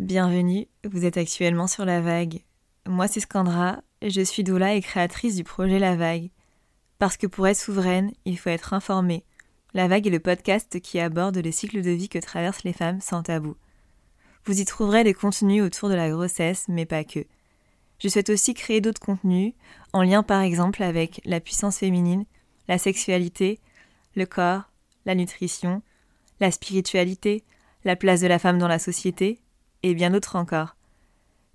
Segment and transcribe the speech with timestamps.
[0.00, 2.40] Bienvenue, vous êtes actuellement sur La Vague.
[2.88, 6.30] Moi c'est Scandra, je suis doula et créatrice du projet La Vague.
[6.98, 9.24] Parce que pour être souveraine, il faut être informée.
[9.74, 13.02] La Vague est le podcast qui aborde le cycle de vie que traversent les femmes
[13.02, 13.56] sans tabou.
[14.46, 17.26] Vous y trouverez des contenus autour de la grossesse, mais pas que.
[17.98, 19.52] Je souhaite aussi créer d'autres contenus,
[19.92, 22.24] en lien par exemple avec la puissance féminine,
[22.68, 23.60] la sexualité,
[24.16, 24.62] le corps,
[25.04, 25.82] la nutrition,
[26.40, 27.44] la spiritualité,
[27.84, 29.42] la place de la femme dans la société,
[29.82, 30.76] et bien d'autres encore.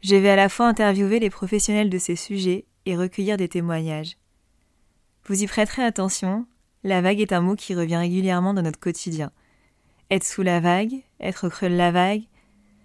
[0.01, 4.17] Je vais à la fois interviewer les professionnels de ces sujets et recueillir des témoignages.
[5.25, 6.45] Vous y prêterez attention,
[6.83, 9.31] la vague est un mot qui revient régulièrement dans notre quotidien.
[10.11, 12.21] Être sous la vague, être creux de la vague,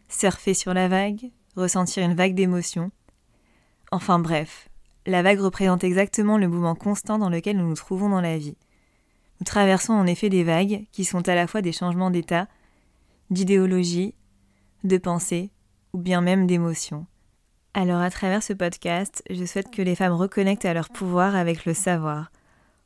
[0.09, 2.91] surfer sur la vague, ressentir une vague d'émotions.
[3.91, 4.70] Enfin bref,
[5.07, 8.57] la vague représente exactement le mouvement constant dans lequel nous nous trouvons dans la vie.
[9.41, 12.48] Nous traversons en effet des vagues qui sont à la fois des changements d'état,
[13.31, 14.15] d'idéologie,
[14.84, 15.51] de pensée
[15.93, 17.07] ou bien même d'émotion.
[17.75, 21.64] Alors à travers ce podcast, je souhaite que les femmes reconnectent à leur pouvoir avec
[21.64, 22.31] le savoir.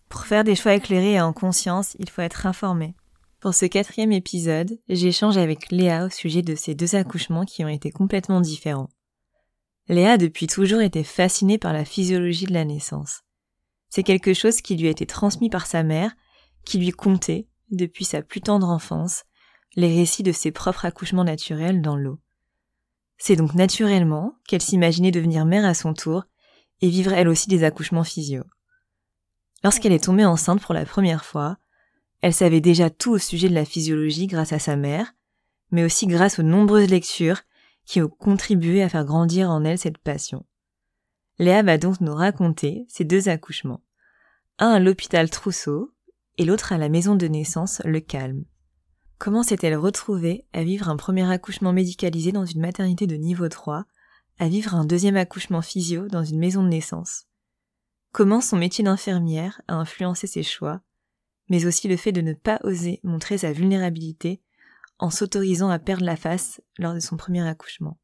[0.08, 2.94] Pour faire des choix éclairés et en conscience, il faut être informé.
[3.40, 7.68] Pour ce quatrième épisode, j'échange avec Léa au sujet de ces deux accouchements qui ont
[7.68, 8.88] été complètement différents.
[9.88, 13.22] Léa a depuis toujours été fascinée par la physiologie de la naissance.
[13.90, 16.14] C'est quelque chose qui lui a été transmis par sa mère,
[16.64, 19.24] qui lui contait, depuis sa plus tendre enfance,
[19.76, 22.18] les récits de ses propres accouchements naturels dans l'eau.
[23.18, 26.24] C'est donc naturellement qu'elle s'imaginait devenir mère à son tour
[26.80, 28.42] et vivre elle aussi des accouchements physio.
[29.62, 31.56] Lorsqu'elle est tombée enceinte pour la première fois,
[32.20, 35.14] elle savait déjà tout au sujet de la physiologie grâce à sa mère,
[35.70, 37.40] mais aussi grâce aux nombreuses lectures
[37.84, 40.44] qui ont contribué à faire grandir en elle cette passion.
[41.38, 43.82] Léa va donc nous raconter ces deux accouchements.
[44.58, 45.92] Un à l'hôpital Trousseau
[46.38, 48.44] et l'autre à la maison de naissance Le Calme.
[49.18, 53.84] Comment s'est-elle retrouvée à vivre un premier accouchement médicalisé dans une maternité de niveau 3,
[54.38, 57.26] à vivre un deuxième accouchement physio dans une maison de naissance?
[58.12, 60.80] Comment son métier d'infirmière a influencé ses choix,
[61.48, 64.42] mais aussi le fait de ne pas oser montrer sa vulnérabilité
[64.98, 67.98] en s'autorisant à perdre la face lors de son premier accouchement?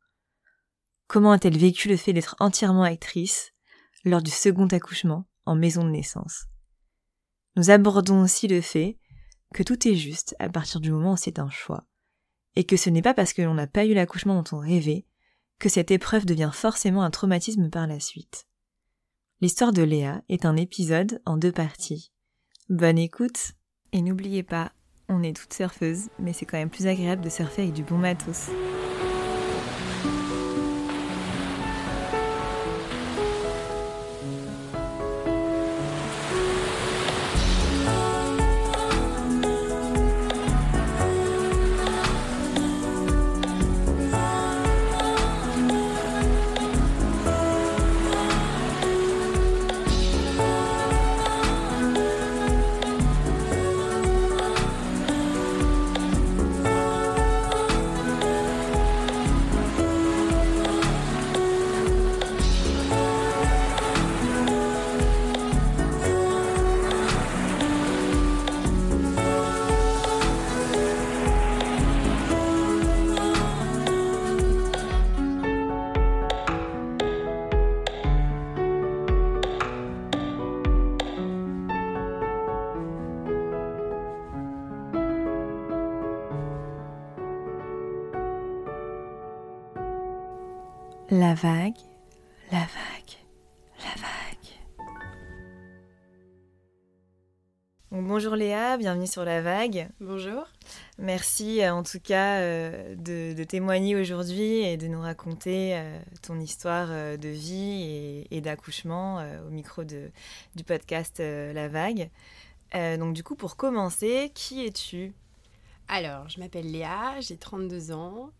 [1.06, 3.52] Comment a-t-elle vécu le fait d'être entièrement actrice
[4.04, 6.46] lors du second accouchement en maison de naissance?
[7.56, 8.98] Nous abordons aussi le fait
[9.54, 11.86] que tout est juste à partir du moment où c'est un choix,
[12.56, 15.06] et que ce n'est pas parce que l'on n'a pas eu l'accouchement dont on rêvait
[15.58, 18.46] que cette épreuve devient forcément un traumatisme par la suite.
[19.40, 22.12] L'histoire de Léa est un épisode en deux parties.
[22.68, 23.52] Bonne écoute
[23.92, 24.72] Et n'oubliez pas,
[25.08, 27.98] on est toutes surfeuses, mais c'est quand même plus agréable de surfer avec du bon
[27.98, 28.50] matos.
[98.76, 99.88] Bienvenue sur La Vague.
[100.00, 100.46] Bonjour.
[100.98, 106.38] Merci euh, en tout cas euh, de, témoigner aujourd'hui et de nous raconter euh, ton
[106.38, 110.10] histoire de vie et, d'accouchement au micro de,
[110.54, 112.10] du podcast La Vague.
[112.74, 115.12] donc du coup, pour commencer, qui es-tu?
[115.88, 118.30] Alors, je m'appelle Léa, j'ai 32 ans.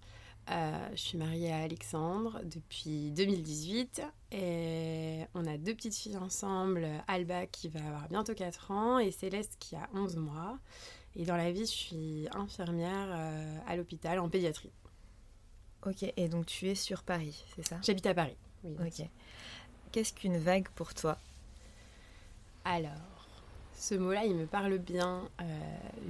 [0.51, 6.89] Euh, je suis mariée à Alexandre depuis 2018 et on a deux petites filles ensemble,
[7.07, 10.59] Alba qui va avoir bientôt 4 ans et Céleste qui a 11 mois.
[11.17, 14.73] Et dans la vie, je suis infirmière euh, à l'hôpital en pédiatrie.
[15.87, 17.79] Ok, et donc tu es sur Paris, c'est ça?
[17.83, 18.37] J'habite à Paris.
[18.65, 18.77] Oui.
[18.81, 19.07] Ok.
[19.93, 21.17] Qu'est-ce qu'une vague pour toi?
[22.65, 22.93] Alors,
[23.81, 25.45] ce mot-là, il me parle bien euh,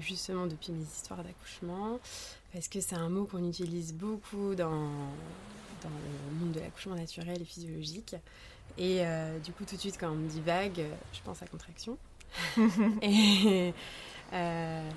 [0.01, 2.01] justement depuis mes histoires d'accouchement
[2.53, 4.89] parce que c'est un mot qu'on utilise beaucoup dans,
[5.81, 8.17] dans le monde de l'accouchement naturel et physiologique.
[8.77, 10.83] Et euh, du coup, tout de suite, quand on me dit vague,
[11.13, 11.97] je pense à contraction.
[13.03, 13.73] et
[14.33, 14.91] euh,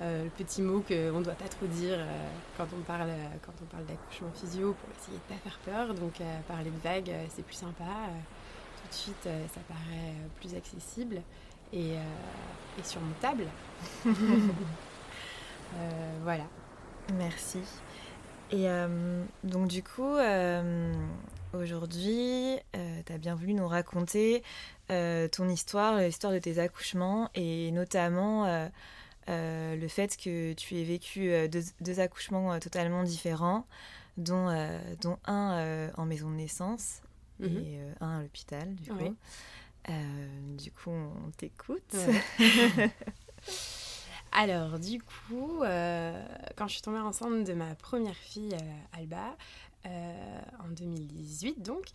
[0.00, 1.98] le petit mot qu'on ne doit pas trop dire
[2.56, 3.10] quand on parle,
[3.44, 5.94] quand on parle d'accouchement physio pour essayer de ne pas faire peur.
[5.94, 6.14] Donc
[6.48, 7.84] parler de vagues, c'est plus sympa.
[8.82, 11.22] tout de suite, ça paraît plus accessible
[11.72, 11.92] et,
[12.78, 13.46] et surmontable.
[16.22, 16.44] voilà.
[17.14, 17.58] Merci.
[18.50, 18.66] Et
[19.42, 20.16] donc du coup,
[21.52, 24.42] aujourd'hui, tu as bien voulu nous raconter
[24.88, 28.68] ton histoire, l'histoire de tes accouchements et notamment
[29.28, 31.32] le fait que tu aies vécu
[31.80, 33.66] deux, accouchements totalement différents,
[34.16, 34.54] dont,
[35.00, 37.00] dont un en maison de naissance
[37.42, 37.94] et mhm.
[38.00, 39.16] un à l'hôpital, du coup.
[39.88, 41.96] Du coup, on t'écoute.
[44.32, 48.56] Alors, du coup, quand je suis tombée enceinte de ma première fille,
[48.92, 49.36] Alba,
[49.84, 51.86] en 2018, donc,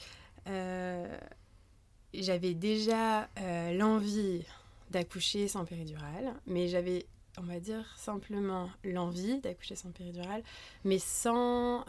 [2.13, 3.27] j'avais déjà
[3.74, 4.45] l'envie
[4.91, 7.06] d'accoucher sans péridurale, mais j'avais,
[7.38, 10.44] on va dire, simplement l'envie d'accoucher sans péridurale,
[10.86, 11.83] mais sans,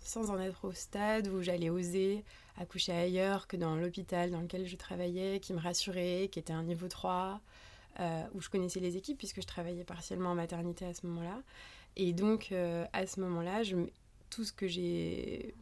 [0.00, 2.24] sans en être au stade où j'allais oser
[2.58, 6.62] accoucher ailleurs que dans l'hôpital dans lequel je travaillais, qui me rassurait, qui était un
[6.62, 7.40] niveau 3,
[8.34, 11.42] où je connaissais les équipes, puisque je travaillais partiellement en maternité à ce moment-là.
[11.96, 12.52] Et donc,
[12.92, 13.62] à ce moment-là,
[14.30, 15.54] tout ce que j'ai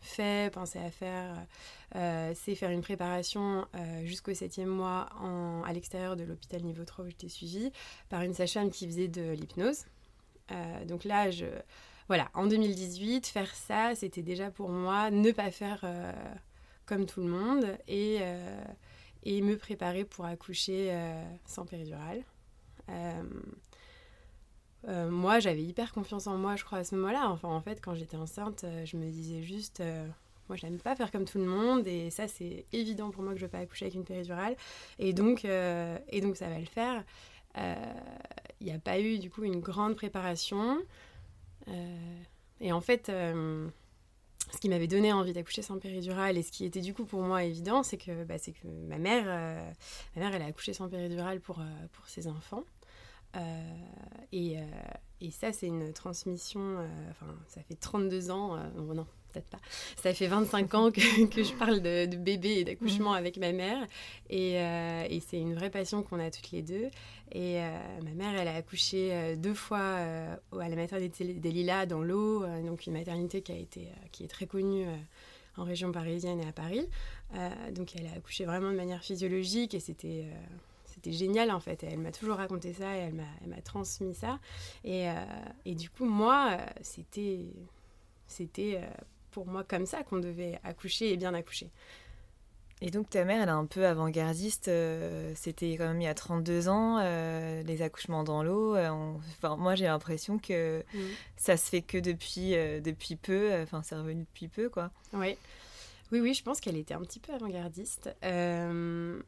[0.00, 1.46] fait, pensé à faire,
[1.96, 5.08] euh, c'est faire une préparation euh, jusqu'au septième mois
[5.66, 7.72] à l'extérieur de l'hôpital niveau 3 où j'étais suivie
[8.08, 9.84] par une sage-femme qui faisait de l'hypnose.
[10.52, 11.46] Euh, donc là, je,
[12.10, 15.84] voilà, en 2018, faire ça, c'était déjà pour moi ne pas faire
[16.84, 18.18] comme tout le monde et,
[19.22, 20.92] et me préparer pour accoucher
[21.46, 22.24] sans péridurale.
[24.88, 27.30] moi, j'avais hyper confiance en moi, je crois, à ce moment-là.
[27.30, 29.80] Enfin, en fait, quand j'étais enceinte, je me disais juste,
[30.50, 33.34] moi, je n'aime pas faire comme tout le monde et ça, c'est évident pour moi
[33.34, 34.56] que je ne veux pas accoucher avec une péridurale.
[34.98, 37.04] Et donc, euh, et donc ça va le faire.
[37.56, 37.74] Euh,
[38.60, 40.78] il n'y a pas eu, du coup, une grande préparation.
[41.68, 42.22] Euh,
[42.60, 46.80] et en fait, ce qui m'avait donné envie d'accoucher sans péridurale et ce qui était
[46.80, 49.24] du coup pour moi évident, c'est que, bah, que ma mère,
[50.16, 51.62] ma mère, elle a accouché sans péridurale pour,
[51.92, 52.64] pour ses enfants.
[54.32, 54.58] et,
[55.20, 59.60] et, ça, c'est une transmission, enfin, ça fait 32 ans, non, peut-être pas.
[59.96, 63.86] Ça fait 25 ans que, que je parle de, bébé et d'accouchement avec ma mère.
[64.28, 66.88] Et, euh, et c'est une vraie passion qu'on a toutes les deux.
[67.32, 67.70] Et euh,
[68.02, 72.44] ma mère, elle a accouché euh, deux fois à la maternité des Lilas dans l'eau,
[72.64, 74.84] donc une maternité qui, a été, qui est très connue
[75.56, 76.86] en région parisienne et à Paris.
[77.72, 80.26] donc elle a accouché vraiment de manière physiologique et c'était
[80.86, 81.84] c'était génial en fait.
[81.84, 84.38] Elle m'a toujours raconté ça et elle m'a transmis ça.
[84.84, 85.06] Et,
[85.64, 87.46] et, du coup, moi, c'était
[88.26, 88.80] c'était
[89.30, 91.70] pour moi comme ça qu'on devait accoucher et bien accoucher.
[92.82, 94.68] Et donc ta mère, elle est un peu avant-gardiste.
[94.68, 98.74] Euh, c'était quand même il y a 32 ans, euh, les accouchements dans l'eau.
[98.74, 98.88] Euh,
[99.38, 100.82] enfin, moi, j'ai l'impression que
[101.36, 103.60] ça se fait que depuis, depuis peu.
[103.62, 104.90] Enfin, c'est revenu depuis peu, quoi.
[105.12, 105.36] Oui,
[106.10, 106.32] oui, oui.
[106.32, 108.10] Je pense qu'elle était un petit peu avant-gardiste.
[108.22, 109.22] elle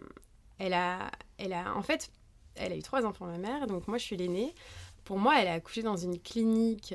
[0.59, 2.11] a, elle a, en fait,
[2.55, 3.67] elle a eu trois enfants, ma mère.
[3.67, 4.55] Donc moi, je suis l'aînée.
[5.05, 6.95] Pour moi, elle a accouché dans une clinique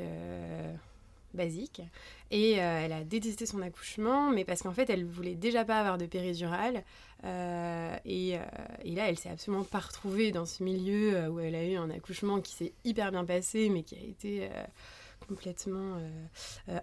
[1.37, 1.81] basique.
[2.31, 5.79] Et euh, elle a détesté son accouchement, mais parce qu'en fait, elle voulait déjà pas
[5.79, 6.83] avoir de péridurale.
[7.23, 8.41] Euh, et, euh,
[8.83, 11.89] et, là, elle s'est absolument pas retrouvée dans ce milieu où elle a eu un
[11.89, 14.49] accouchement qui s'est hyper bien passé, mais qui a été
[15.27, 15.97] complètement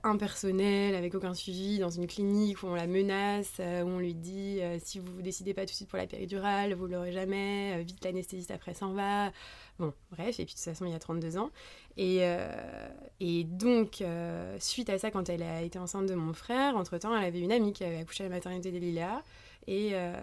[0.03, 4.61] impersonnel, avec aucun suivi, dans une clinique où on la menace, où on lui dit
[4.83, 8.05] si vous ne décidez pas tout de suite pour la péridurale, vous l'aurez jamais, vite
[8.05, 9.33] l'anesthésiste après s'en va.
[9.79, 11.51] Bon, bref, et puis de toute façon, il y a 32 ans.
[11.97, 16.33] Et, euh, et donc, euh, suite à ça, quand elle a été enceinte de mon
[16.33, 19.23] frère, entre-temps, elle avait une amie qui avait accouché à la maternité des Lilas,
[19.67, 20.15] et, euh,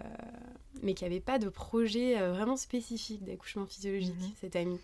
[0.82, 4.32] mais qui n'avait pas de projet vraiment spécifique d'accouchement physiologique, mhm.
[4.40, 4.78] cette amie.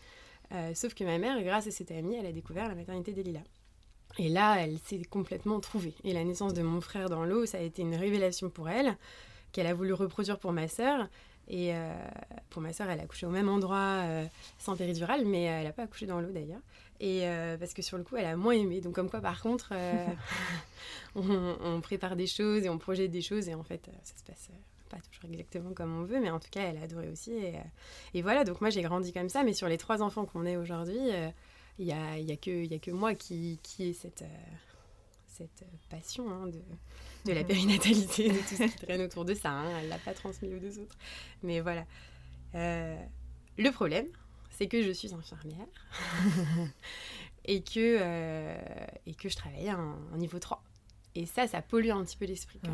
[0.74, 3.44] Sauf que ma mère, grâce à cette amie, elle a découvert la maternité des Lilas.
[4.18, 5.94] Et là, elle s'est complètement trouvée.
[6.04, 8.96] Et la naissance de mon frère dans l'eau, ça a été une révélation pour elle,
[9.52, 11.08] qu'elle a voulu reproduire pour ma sœur.
[11.50, 11.94] Et euh,
[12.50, 14.26] pour ma soeur, elle a accouché au même endroit euh,
[14.58, 16.60] sans péridurale, mais elle n'a pas accouché dans l'eau d'ailleurs.
[17.00, 18.80] Et euh, parce que sur le coup, elle a moins aimé.
[18.80, 19.72] Donc comme quoi, par contre,
[21.14, 24.50] on, prépare des choses et on projette des choses et en fait, ça se passe
[24.88, 27.32] pas toujours exactement comme on veut, mais en tout cas, elle a adoré aussi.
[27.32, 27.54] Et,
[28.14, 29.44] et voilà, donc moi, j'ai grandi comme ça.
[29.44, 30.98] Mais sur les trois enfants qu'on est aujourd'hui,
[31.78, 34.24] il n'y a, y a, que, y a que moi qui, qui ai cette,
[35.26, 36.60] cette passion hein, de
[37.28, 39.50] de la périnatalité, de tout ce qui traîne autour de ça.
[39.50, 39.78] Hein.
[39.78, 40.96] Elle ne l'a pas transmis aux deux autres.
[41.42, 41.84] Mais voilà.
[42.54, 42.96] Euh,
[43.56, 44.06] le problème,
[44.50, 45.66] c'est que je suis infirmière
[47.44, 48.58] et, que, euh,
[49.06, 50.62] et que je travaille en, niveau 3.
[51.18, 52.60] Et ça, ça pollue un petit peu l'esprit.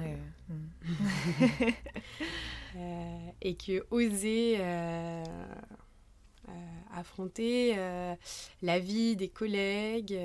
[2.77, 4.59] Euh, et que oser
[6.93, 7.77] affronter
[8.63, 10.19] la vie des collègues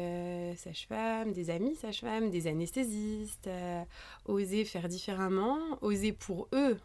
[0.57, 3.47] sages-femmes, des amis sages-femmes, des anesthésistes,
[4.25, 6.79] oser faire différemment, oser pour eux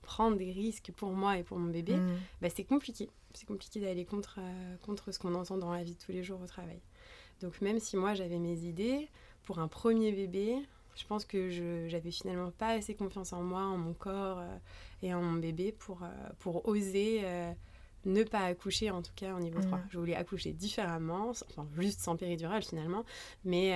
[0.00, 2.18] prendre des risques pour moi et pour mon bébé, mmh.
[2.40, 3.10] bah, c'est compliqué.
[3.34, 4.40] C'est compliqué d'aller contre,
[4.80, 6.80] contre ce qu'on entend dans la vie de tous les jours au travail.
[7.42, 9.10] Donc même si moi j'avais mes idées,
[9.42, 10.56] pour un premier bébé,
[10.96, 14.56] je pense que je j'avais finalement pas assez confiance en moi, en mon corps euh,
[15.02, 17.52] et en mon bébé pour, euh, pour oser euh,
[18.04, 19.78] ne pas accoucher, en tout cas au niveau 3.
[19.78, 19.88] Mmh.
[19.90, 23.04] Je voulais accoucher différemment, enfin juste sans péridurale finalement,
[23.44, 23.74] mais,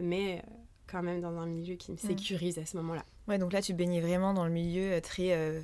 [0.00, 0.42] mais
[0.86, 2.00] quand même dans un milieu qui me mmh.
[2.00, 3.04] sécurise à ce moment-là.
[3.26, 5.62] Ouais, donc là tu baignais vraiment dans le milieu très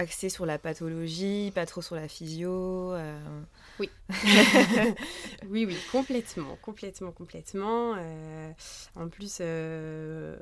[0.00, 2.92] axé sur la pathologie, pas trop sur la physio.
[2.92, 3.42] Euh.
[3.78, 3.90] Oui.
[5.50, 7.94] oui, oui, complètement, complètement, complètement.
[7.98, 8.50] Euh,
[8.96, 10.36] en plus, euh,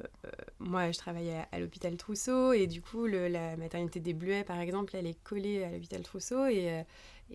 [0.60, 4.94] moi, je travaillais à, l'hôpital Trousseau et du coup, la maternité des Bleuets, par exemple,
[4.96, 6.84] elle est collée à l'hôpital Trousseau et,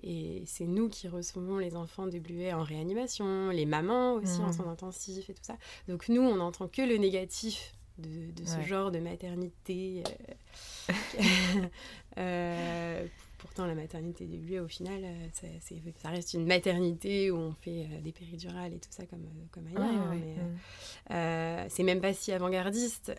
[0.02, 4.48] et c'est nous qui recevons les enfants des Bleuets en réanimation, les mamans aussi en
[4.50, 4.54] mmh.
[4.54, 5.58] soins intensifs et tout ça.
[5.90, 10.04] Donc nous, on n'entend que le négatif de, ce genre de maternité.
[12.20, 13.08] Euh,
[13.40, 15.48] pourtant, la maternité des au final, euh, ça,
[15.98, 19.66] ça, reste une maternité où on fait euh, des péridurales et tout ça comme, comme
[19.66, 20.14] ailleurs.
[20.14, 21.70] Mm.
[21.70, 23.12] c'est même pas si avant-gardiste.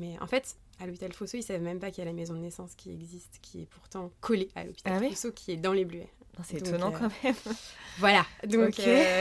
[0.00, 2.34] mais en fait, à l'hôpital Fosso, ils savent même pas qu'il y a la maison
[2.34, 5.72] de naissance qui existe, qui est pourtant collée à l'hôpital ah Fosso, qui est dans
[5.72, 6.08] les Bluets.
[6.44, 7.34] C'est étonnant quand même.
[7.98, 8.78] Voilà, donc,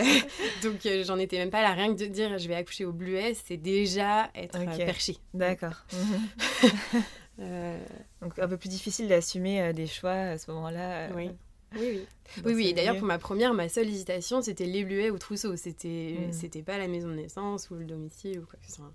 [0.64, 1.72] donc j'en étais même pas là.
[1.72, 5.18] Rien que de dire je vais accoucher au Bluet, c'est déjà être perché.
[5.34, 5.86] D'accord.
[7.38, 7.78] Euh,
[8.22, 11.10] donc un peu plus difficile d'assumer euh, des choix à ce moment-là.
[11.10, 11.32] Euh, oui.
[11.74, 12.06] Oui, oui.
[12.46, 12.74] Oui, oui.
[12.74, 15.58] D'ailleurs, pour ma première, ma seule hésitation, c'était l'ébluet ou trousseau.
[15.58, 16.32] C'était, hmm.
[16.32, 18.94] c'était pas la maison de naissance ou le domicile ou quoi que ce soit.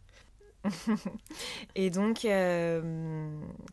[1.75, 2.27] Et donc,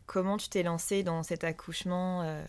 [0.04, 2.44] comment tu t'es lancée dans cet accouchement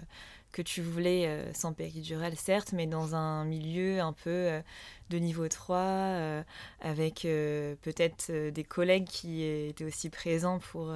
[0.51, 4.61] que tu voulais sans péridurale, certes, mais dans un milieu un peu
[5.09, 6.43] de niveau 3,
[6.81, 10.91] avec peut-être des collègues qui étaient aussi présents pour,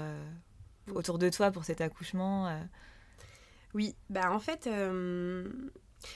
[0.93, 2.59] autour de toi pour cet accouchement euh.
[3.73, 5.49] Oui, bah en fait, euh,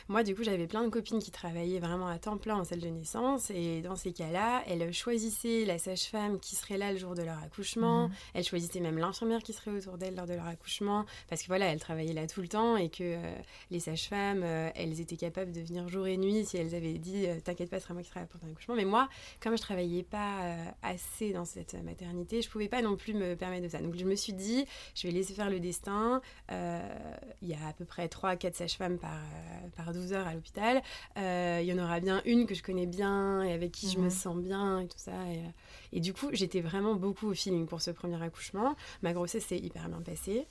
[0.09, 2.79] moi, du coup, j'avais plein de copines qui travaillaient vraiment à temps plein en salle
[2.79, 3.49] de naissance.
[3.51, 7.37] Et dans ces cas-là, elles choisissaient la sage-femme qui serait là le jour de leur
[7.39, 8.07] accouchement.
[8.07, 8.13] Mhm.
[8.33, 11.05] Elles choisissaient même l'infirmière qui serait autour d'elles lors de leur accouchement.
[11.29, 13.35] Parce que voilà, elles travaillaient là tout le temps et que euh,
[13.71, 17.25] les sages-femmes, euh, elles étaient capables de venir jour et nuit si elles avaient dit
[17.27, 18.75] euh, T'inquiète pas, ce sera moi qui serai là pour ton accouchement.
[18.75, 19.09] Mais moi,
[19.41, 23.63] comme je travaillais pas assez dans cette maternité, je pouvais pas non plus me permettre
[23.63, 23.79] de ça.
[23.79, 24.65] Donc je me suis dit
[24.95, 26.21] Je vais laisser faire le destin.
[26.49, 30.33] Il y a à peu près 3 à 4 sages-femmes par par 12 heures à
[30.33, 30.81] l'hôpital.
[31.17, 33.97] Euh, il y en aura bien une que je connais bien et avec qui je
[33.99, 34.09] me mhm.
[34.09, 35.13] sens bien et tout ça.
[35.31, 35.49] Et, euh,
[35.93, 38.75] et du coup, j'étais vraiment beaucoup au feeling pour ce premier accouchement.
[39.03, 40.45] Ma grossesse s'est hyper bien passée.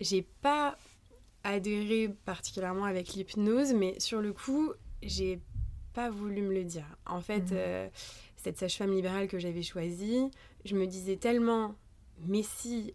[0.00, 0.76] J'ai pas
[1.44, 5.40] adhéré particulièrement avec l'hypnose, mais sur le coup, j'ai
[5.92, 6.86] pas voulu me le dire.
[7.06, 7.52] En fait, mhm.
[7.52, 7.88] euh,
[8.36, 10.30] cette sage-femme libérale que j'avais choisie,
[10.64, 11.76] je me disais tellement,
[12.26, 12.94] mais si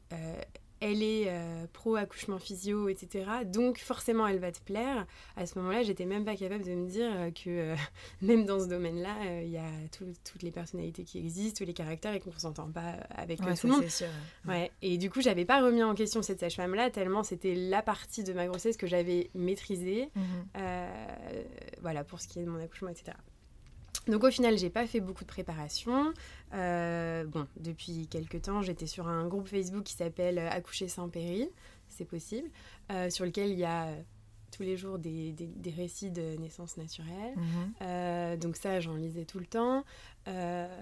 [0.82, 3.26] elle est euh, pro accouchement physio, etc.
[3.46, 5.06] Donc forcément, elle va te plaire.
[5.36, 7.76] À ce moment-là, j'étais même pas capable de me dire que euh,
[8.22, 11.74] même dans ce domaine-là, euh, il y a toutes les personnalités qui existent, tous les
[11.74, 13.88] caractères et qu'on ne s'entend pas avec tout le monde.
[13.90, 14.08] Sûr.
[14.48, 14.72] Ouais.
[14.82, 18.34] Et du coup, j'avais pas remis en question cette sage-femme-là tellement c'était la partie de
[18.34, 20.10] ma grossesse que j'avais maîtrisée.
[20.16, 20.64] Mhm.
[21.82, 23.14] voilà pour ce qui est de mon accouchement, etc.
[24.10, 26.14] Donc au final, j'ai pas fait beaucoup de préparation.
[26.54, 31.50] Euh, bon, depuis quelques temps, j'étais sur un groupe Facebook qui s'appelle Accoucher sans péril,
[31.88, 32.50] c'est possible,
[32.92, 33.88] euh, sur lequel il y a
[34.52, 37.36] tous les jours des, des, récits de naissance naturelle.
[37.36, 38.40] Mhm.
[38.40, 39.86] donc ça, j'en lisais tout le temps.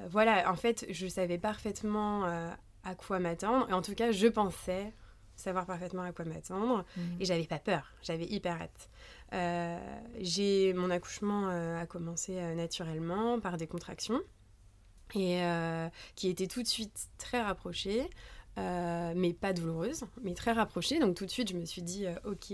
[0.10, 3.68] voilà, en fait, je savais parfaitement à quoi m'attendre.
[3.70, 4.94] Et en tout cas, je pensais
[5.38, 6.84] savoir parfaitement à quoi m'attendre.
[6.98, 7.18] Mhm.
[7.22, 8.90] Et j'avais pas peur, j'avais hyper hâte.
[9.34, 9.78] Euh,
[10.20, 14.22] j'ai mon accouchement euh, a commencé euh, naturellement par des contractions
[15.16, 15.42] et
[16.16, 18.10] qui étaient tout de suite très rapprochées.
[18.58, 21.00] mais pas douloureuses, mais très rapprochées.
[21.00, 22.54] Donc tout de suite, je me suis dit, ok,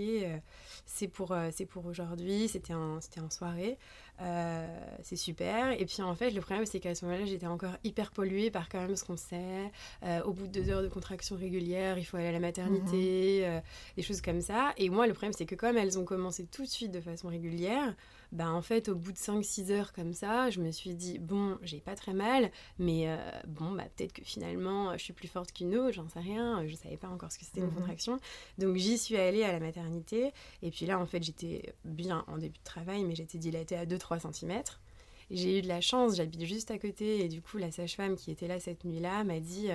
[0.86, 3.80] c'est pour, c'est pour aujourd'hui, c'était en, en soirée.
[4.24, 4.65] Euh,
[5.01, 5.72] c'est super.
[5.80, 8.70] Et puis en fait, le problème, c'est qu'à ce moment-là, j'étais encore hyper polluée par
[8.70, 9.72] quand même ce qu'on sait.
[10.03, 13.42] Euh, au bout de deux heures de contraction régulière, il faut aller à la maternité,
[13.42, 13.53] mhm.
[13.53, 13.60] euh,
[13.98, 14.74] des choses comme ça.
[14.77, 17.27] Et moi, le problème, c'est que comme elles ont commencé tout de suite de façon
[17.27, 17.96] régulière,
[18.32, 21.60] bah en fait, au bout de 5-6 heures comme ça, je me suis dit, bon,
[21.62, 22.50] j'ai pas très mal,
[22.80, 23.08] mais
[23.46, 26.75] bon, bah peut-être que finalement, je suis plus forte qu'une autre, j'en sais rien, je
[26.75, 27.75] savais pas encore ce que c'était une mhm.
[27.75, 28.20] contraction.
[28.58, 30.34] Donc j'y suis allée à la maternité.
[30.63, 33.86] Et puis là, en fait, j'étais bien en début de travail, mais j'étais dilatée à
[33.86, 34.62] 2 3 cm.
[35.32, 38.32] j'ai eu de la chance, j'habite juste à côté et du coup la sage-femme qui
[38.32, 39.67] était là cette nuit-là m'a dit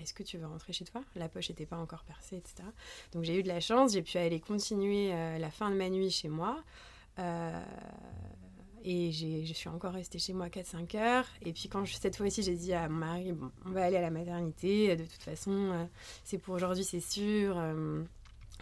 [0.00, 1.02] est-ce que tu veux rentrer chez toi?
[1.14, 2.62] La poche n'était pas encore percée, etc.
[3.12, 6.10] Donc j'ai eu de la chance, j'ai pu aller continuer la fin de ma nuit
[6.10, 6.62] chez moi.
[8.82, 11.26] Et je suis encore restée chez moi 4-5 heures.
[11.42, 13.96] Et puis quand je, cette fois-ci, j'ai dit à mon mari, bon, on va aller
[13.96, 14.96] à la maternité.
[14.96, 15.84] De toute façon, euh,
[16.24, 17.58] c'est pour aujourd'hui, c'est sûr.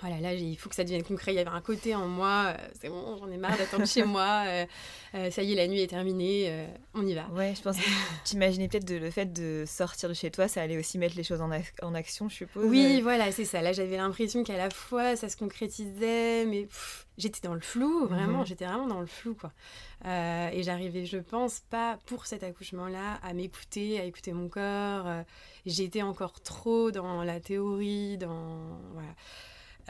[0.00, 1.32] Voilà, là, il faut que ça devienne concret.
[1.32, 4.04] Il y avait un côté en moi, euh, c'est bon, j'en ai marre d'attendre chez
[4.04, 4.44] moi.
[4.46, 4.66] Euh,
[5.14, 7.26] euh, ça y est, la nuit est terminée, on y va.
[7.30, 7.84] Ouais, je pense que
[8.24, 11.22] tu imaginais peut-être le fait de sortir de chez toi, ça allait aussi mettre les
[11.22, 11.50] choses en,
[11.82, 12.64] en action, je suppose.
[12.66, 13.62] Oui, voilà, c'est ça.
[13.62, 16.68] Là, j'avais l'impression qu'à la fois, ça se concrétisait, mais
[17.16, 18.46] j'étais dans le flou, vraiment, mhm.
[18.46, 19.52] j'étais vraiment dans le flou, quoi.
[20.04, 25.06] et j'arrivais, je pense, pas pour cet accouchement-là, à m'écouter, à écouter mon corps.
[25.66, 28.78] J'étais encore trop dans la théorie, dans.
[28.92, 29.14] Voilà.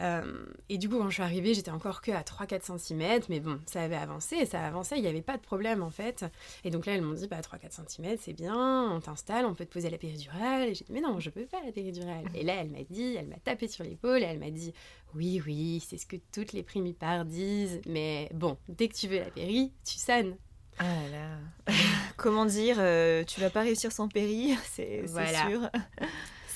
[0.01, 3.41] Euh, et du coup, quand je suis arrivée, j'étais encore que à 3-4 cm, mais
[3.41, 6.25] bon, ça avait avancé, ça avançait, il n'y avait pas de problème en fait.
[6.65, 9.65] Et donc là, elles m'ont dit, bah 3-4 cm, c'est bien, on t'installe, on peut
[9.65, 10.69] te poser la péridurale.
[10.69, 12.25] Et j'ai dit, mais non, je peux pas la péridurale.
[12.35, 14.73] Et là, elle m'a dit, elle m'a tapé sur l'épaule, et elle m'a dit,
[15.15, 19.19] oui, oui, c'est ce que toutes les primipares disent, mais bon, dès que tu veux
[19.19, 20.37] la péri, tu sonnes.
[20.79, 21.75] Ah là
[22.17, 25.49] Comment dire, euh, tu vas pas réussir sans péri, c'est voilà.
[25.49, 25.71] sûr.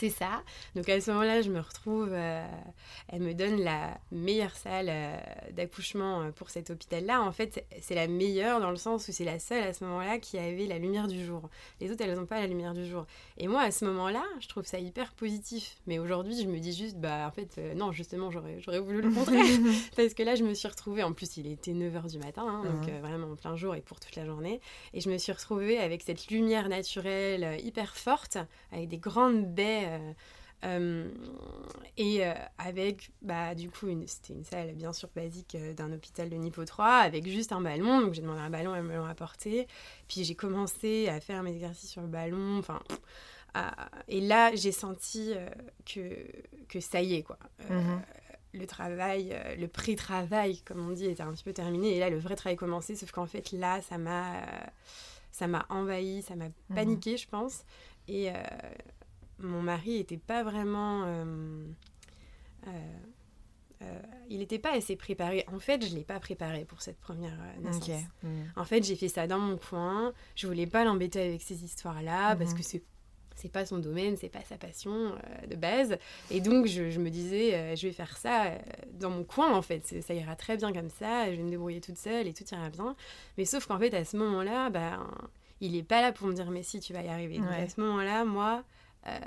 [0.03, 0.43] C'est ça.
[0.75, 2.45] Donc à ce moment-là, je me retrouve, euh,
[3.07, 5.17] elle me donne la meilleure salle euh,
[5.53, 7.23] d'accouchement euh, pour cet hôpital-là.
[7.23, 10.19] En fait, c'est la meilleure dans le sens où c'est la seule à ce moment-là
[10.19, 11.49] qui avait la lumière du jour.
[11.81, 13.07] Les autres, elles n'ont pas la lumière du jour.
[13.39, 15.77] Et moi, à ce moment-là, je trouve ça hyper positif.
[15.87, 19.45] Mais aujourd'hui, je me dis juste, bah en fait, non, justement, j'aurais, voulu le contraire.
[19.97, 22.65] Parce que là, je me suis retrouvée, en plus, il était 9h du matin, hein,
[22.65, 24.61] donc vraiment en plein jour et pour toute la journée.
[24.95, 28.39] Et je me suis retrouvée avec cette lumière naturelle hyper forte,
[28.73, 30.13] avec des grandes baies euh,
[30.65, 31.11] euh,
[31.97, 36.37] et euh, avec, bah, du coup, c'était une salle bien sûr basique d'un hôpital de
[36.37, 38.01] niveau 3, avec juste un ballon.
[38.01, 39.67] Donc j'ai demandé un ballon, elles me l'ont apporté.
[40.09, 42.59] Puis j'ai commencé à faire mes exercices sur le ballon.
[42.59, 42.81] Enfin.
[44.09, 45.35] et là, j'ai senti
[45.85, 46.17] que,
[46.69, 47.39] que ça y est, quoi.
[47.69, 48.01] Mhm.
[48.55, 51.97] Le travail, le pré-travail, comme on dit, était un petit peu terminé.
[51.97, 52.95] Et là, le vrai travail commençait.
[52.95, 54.43] Sauf qu'en fait, là, ça m'a,
[55.33, 56.53] ça m'a envahi, ça m'a mhm.
[56.75, 57.65] paniqué, je pense.
[58.09, 58.31] Et,
[59.43, 61.05] mon mari n'était pas vraiment...
[61.07, 61.65] Euh,
[62.67, 62.71] euh,
[63.83, 65.45] euh, il n'était pas assez préparé.
[65.53, 68.05] En fait, je ne l'ai pas préparé pour cette première naissance.
[68.23, 68.29] Mm.
[68.57, 70.13] En fait, j'ai fait ça dans mon coin.
[70.37, 72.57] Je voulais pas l'embêter avec ces histoires-là parce mm-hmm.
[72.57, 72.83] que c'est
[73.35, 75.17] c'est pas son domaine, c'est pas sa passion
[75.49, 75.97] de base.
[76.31, 78.53] Et donc, je, je me disais, je vais faire ça
[78.93, 80.03] dans mon coin, en fait.
[80.03, 82.69] Ça ira très bien comme ça, je vais me débrouiller toute seule et tout ira
[82.69, 82.95] bien.
[83.39, 85.09] Mais sauf qu'en fait, à ce moment-là, ben,
[85.63, 87.39] il est pas là pour me dire, mais si, tu vas y arriver.
[87.39, 88.65] Donc, à ce moment-là, moi,
[89.07, 89.19] euh,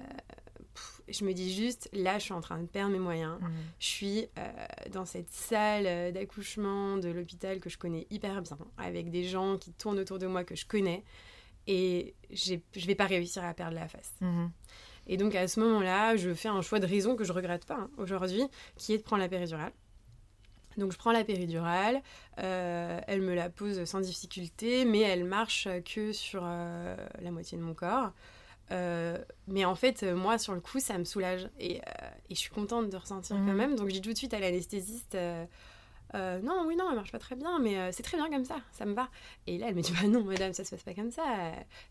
[1.07, 3.39] je me dis juste, là, je suis en train de perdre mes moyens.
[3.39, 3.47] Mmh.
[3.79, 4.51] Je suis euh,
[4.91, 9.71] dans cette salle d'accouchement de l'hôpital que je connais hyper bien, avec des gens qui
[9.71, 11.03] tournent autour de moi que je connais,
[11.67, 14.13] et je vais pas réussir à perdre la face.
[14.21, 14.47] Mmh.
[15.07, 17.75] Et donc à ce moment-là, je fais un choix de raison que je regrette pas
[17.75, 18.43] hein, aujourd'hui,
[18.75, 19.71] qui est de prendre la péridurale.
[20.77, 22.01] Donc je prends la péridurale,
[22.39, 27.63] euh, elle me la pose sans difficulté, mais elle marche que sur la moitié de
[27.63, 28.11] mon corps.
[28.71, 31.49] Euh, mais en fait, euh, moi, sur le coup, ça me soulage.
[31.59, 33.55] Et, euh, et je suis contente de ressentir quand mhm.
[33.55, 33.75] même.
[33.75, 35.17] Donc, je dis tout de suite à l'anesthésiste
[36.13, 38.85] Non, oui, non, elle marche pas très bien, mais c'est très bien comme ça, ça
[38.85, 39.09] me va.
[39.47, 41.23] Et là, elle me dit Bah non, madame, ça se passe pas comme ça.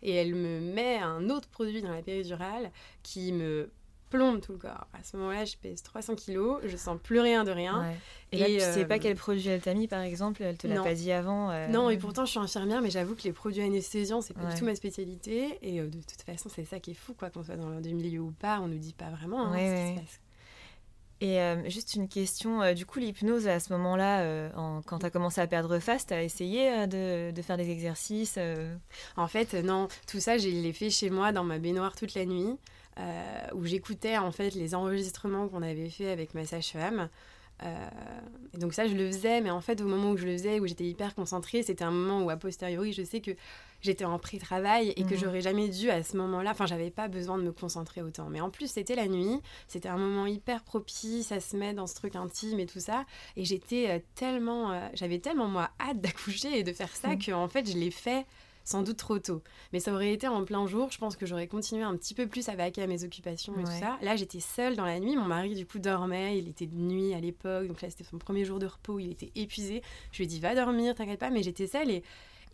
[0.03, 2.71] Et elle me met un autre produit dans la péridurale
[3.03, 3.71] qui me
[4.11, 4.87] plombe tout le corps.
[4.93, 7.93] À ce moment-là, je pèse 300 kilos, je sens plus rien de rien.
[8.33, 10.67] Et, là, tu sais pas euh, quel produit elle t'a mis, par exemple Elle te
[10.67, 13.33] l'a pas dit avant euh, Non, et pourtant, je suis infirmière, mais j'avoue que les
[13.33, 15.59] produits anesthésiants, c'est pas du tout ma spécialité.
[15.63, 17.81] Et euh, de toute façon, c'est ça qui est fou, quoi, qu'on soit dans le
[17.81, 20.21] milieu ou pas, on nous dit pas vraiment hein, ce qui se passe.
[21.21, 24.51] Et juste une question, du coup, l'hypnose, à ce moment-là,
[24.87, 28.39] quand tu as commencé à perdre face, tu as essayé de, de, faire des exercices
[29.17, 32.27] En fait, non, tout ça, je l'ai fait chez moi dans ma baignoire toute la
[32.27, 32.59] nuit.
[33.01, 37.09] Euh, où j'écoutais en fait les enregistrements qu'on avait fait avec ma sage-femme.
[37.65, 37.89] Euh,
[38.53, 40.61] et donc ça, je le faisais, mais en fait, au moment où je le faisais,
[40.61, 43.33] où j'étais hyper concentrée, c'était un moment où, a posteriori, je sais que
[43.81, 45.21] j'étais en pré-travail et que mhm.
[45.21, 48.29] j'aurais jamais dû à ce moment-là, enfin, j'avais pas besoin de me concentrer autant.
[48.31, 51.89] Mais en plus, c'était la nuit, c'était un moment hyper propice à se mettre dans
[51.89, 53.05] ce truc intime et tout ça.
[53.37, 57.19] Et j'étais euh, tellement, j'avais tellement, moi, hâte d'accoucher et de faire ça mhm.
[57.19, 58.25] que, en fait, je l'ai fait
[58.65, 59.43] sans doute trop tôt.
[59.73, 62.27] Mais ça aurait été en plein jour, je pense que j'aurais continué un petit peu
[62.27, 63.99] plus à vaquer à mes occupations et tout ça.
[64.03, 67.15] Là, j'étais seule dans la nuit, mon mari du coup dormait, il était de nuit
[67.15, 69.83] à l'époque, donc là c'était son premier jour de repos, il était épuisé.
[70.13, 72.03] Je lui ai dit va dormir, t'inquiète pas, mais j'étais seule et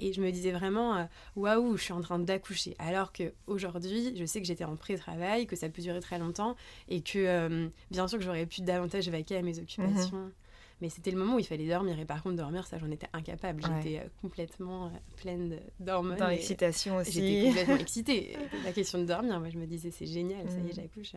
[0.00, 1.04] et je me disais vraiment, euh,
[1.36, 2.74] waouh, je suis en train d'accoucher.
[2.78, 6.56] Alors qu'aujourd'hui, je sais que j'étais en pré-travail, que ça peut durer très longtemps
[6.88, 10.16] et que euh, bien sûr que j'aurais pu davantage vaquer à mes occupations.
[10.16, 10.32] Mhm.
[10.80, 11.98] Mais c'était le moment où il fallait dormir.
[11.98, 13.62] Et par contre, dormir, ça, j'en étais incapable.
[13.62, 16.18] J'étais complètement pleine d'hormones.
[16.18, 17.12] Dans l'excitation aussi.
[17.12, 18.36] J'étais complètement excitée.
[18.64, 20.74] La question de dormir, moi, je me disais, c'est génial, ça y est, mm.
[20.74, 21.12] j'accouche.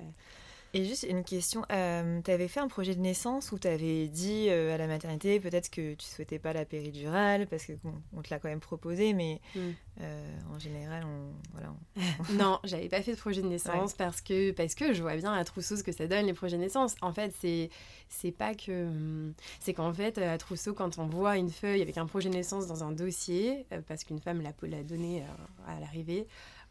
[0.76, 4.08] Et juste une question, euh, tu avais fait un projet de naissance où tu avais
[4.08, 7.74] dit euh, à la maternité peut-être que tu souhaitais pas la péridurale parce que
[8.12, 9.60] on te l'a quand même proposé, mais mm.
[10.02, 11.76] euh, en général, on, voilà.
[12.44, 15.32] non, j'avais pas fait de projet de naissance parce que parce que je vois bien
[15.32, 16.96] à Trousseau ce que ça donne les projets de naissance.
[17.02, 17.70] En fait, c'est
[18.10, 22.08] c'est pas que c'est qu'en fait à Trousseau quand on voit une feuille avec un
[22.08, 25.24] projet de naissance dans un dossier parce qu'une femme l'a l'a donné
[25.68, 26.26] à l'arrivée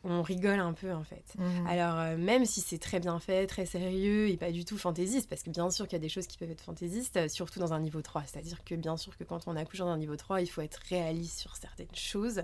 [0.04, 1.24] on rigole un peu en fait.
[1.38, 1.66] Mhm.
[1.66, 5.28] Alors euh, même si c'est très bien fait, très sérieux et pas du tout fantaisiste,
[5.28, 7.60] parce que bien sûr qu'il y a des choses qui peuvent être fantaisistes, euh, surtout
[7.60, 8.24] dans un niveau 3.
[8.26, 10.80] C'est-à-dire que bien sûr que quand on accouche dans un niveau 3, il faut être
[10.88, 12.42] réaliste sur certaines choses.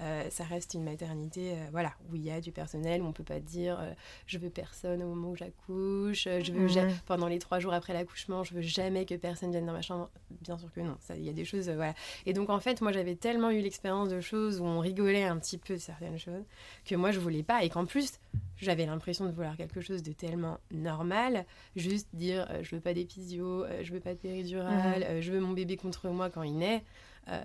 [0.00, 3.12] Euh, ça reste une maternité euh, voilà, où il y a du personnel, où on
[3.12, 3.92] peut pas dire euh,
[4.26, 6.66] je veux personne au moment où j'accouche, je veux
[7.06, 10.10] pendant les trois jours après l'accouchement, je veux jamais que personne vienne dans ma chambre.
[10.40, 11.94] Bien sûr que non, il y a des choses, voilà.
[12.26, 15.38] Et donc en fait, moi j'avais tellement eu l'expérience de choses où on rigolait un
[15.38, 16.44] petit peu de certaines choses
[16.84, 18.14] que moi je voulais pas et qu'en plus
[18.56, 23.64] j'avais l'impression de vouloir quelque chose de tellement normal, juste dire je veux pas d'épisio,
[23.80, 26.82] je veux pas de péridurale, je veux mon bébé contre moi quand il naît.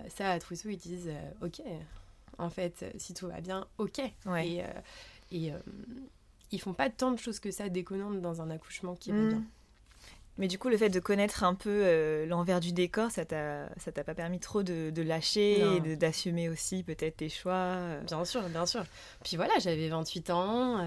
[0.07, 1.11] ça, à Trousseau, ils disent
[1.43, 1.61] ok,
[2.39, 3.99] en fait, si tout va bien, ok.
[3.99, 4.65] Et, euh,
[5.31, 5.57] et euh,
[6.51, 9.29] ils font pas tant de choses que ça déconnantes dans un accouchement qui va mm.
[9.29, 9.43] bien.
[10.37, 14.03] Mais du coup, le fait de connaître un peu euh, l'envers du décor, ça t'a
[14.05, 18.85] pas permis trop de, lâcher et d'assumer aussi peut-être tes choix Bien sûr, bien sûr.
[19.23, 20.77] Puis voilà, j'avais 28 ans.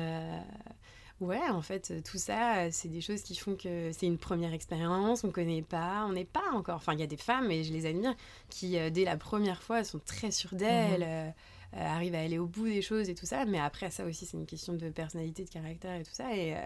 [1.22, 5.22] Ouais, en fait, tout ça, c'est des choses qui font que c'est une première expérience,
[5.22, 6.74] on ne connaît pas, on n'est pas encore.
[6.74, 8.16] Enfin, il y a des femmes, et je les admire,
[8.50, 11.06] qui, euh, dès la première fois, sont très sûres d'elles, mhm.
[11.06, 11.30] euh,
[11.76, 13.44] euh, arrivent à aller au bout des choses et tout ça.
[13.44, 16.36] Mais après, ça aussi, c'est une question de personnalité, de caractère et tout ça.
[16.36, 16.56] Et,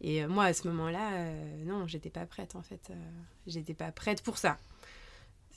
[0.00, 1.32] et moi, à ce moment-là,
[1.64, 2.92] non, j'étais pas prête, en fait.
[3.48, 4.58] j'étais pas prête pour ça.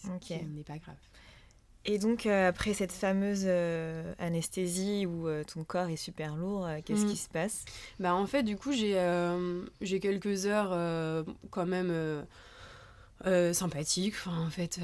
[0.08, 0.30] Ok.
[0.30, 0.98] Ce n'est pas grave.
[1.86, 6.68] Et donc, euh, après cette fameuse euh, anesthésie où euh, ton corps est super lourd,
[6.86, 7.10] qu'est-ce mm.
[7.10, 7.66] qui se passe?
[8.00, 8.98] Bah, En fait, du coup, j'ai
[9.82, 12.26] j'ai quelques heures quand même
[13.54, 14.14] sympathiques.
[14.14, 14.80] Enfin, en fait,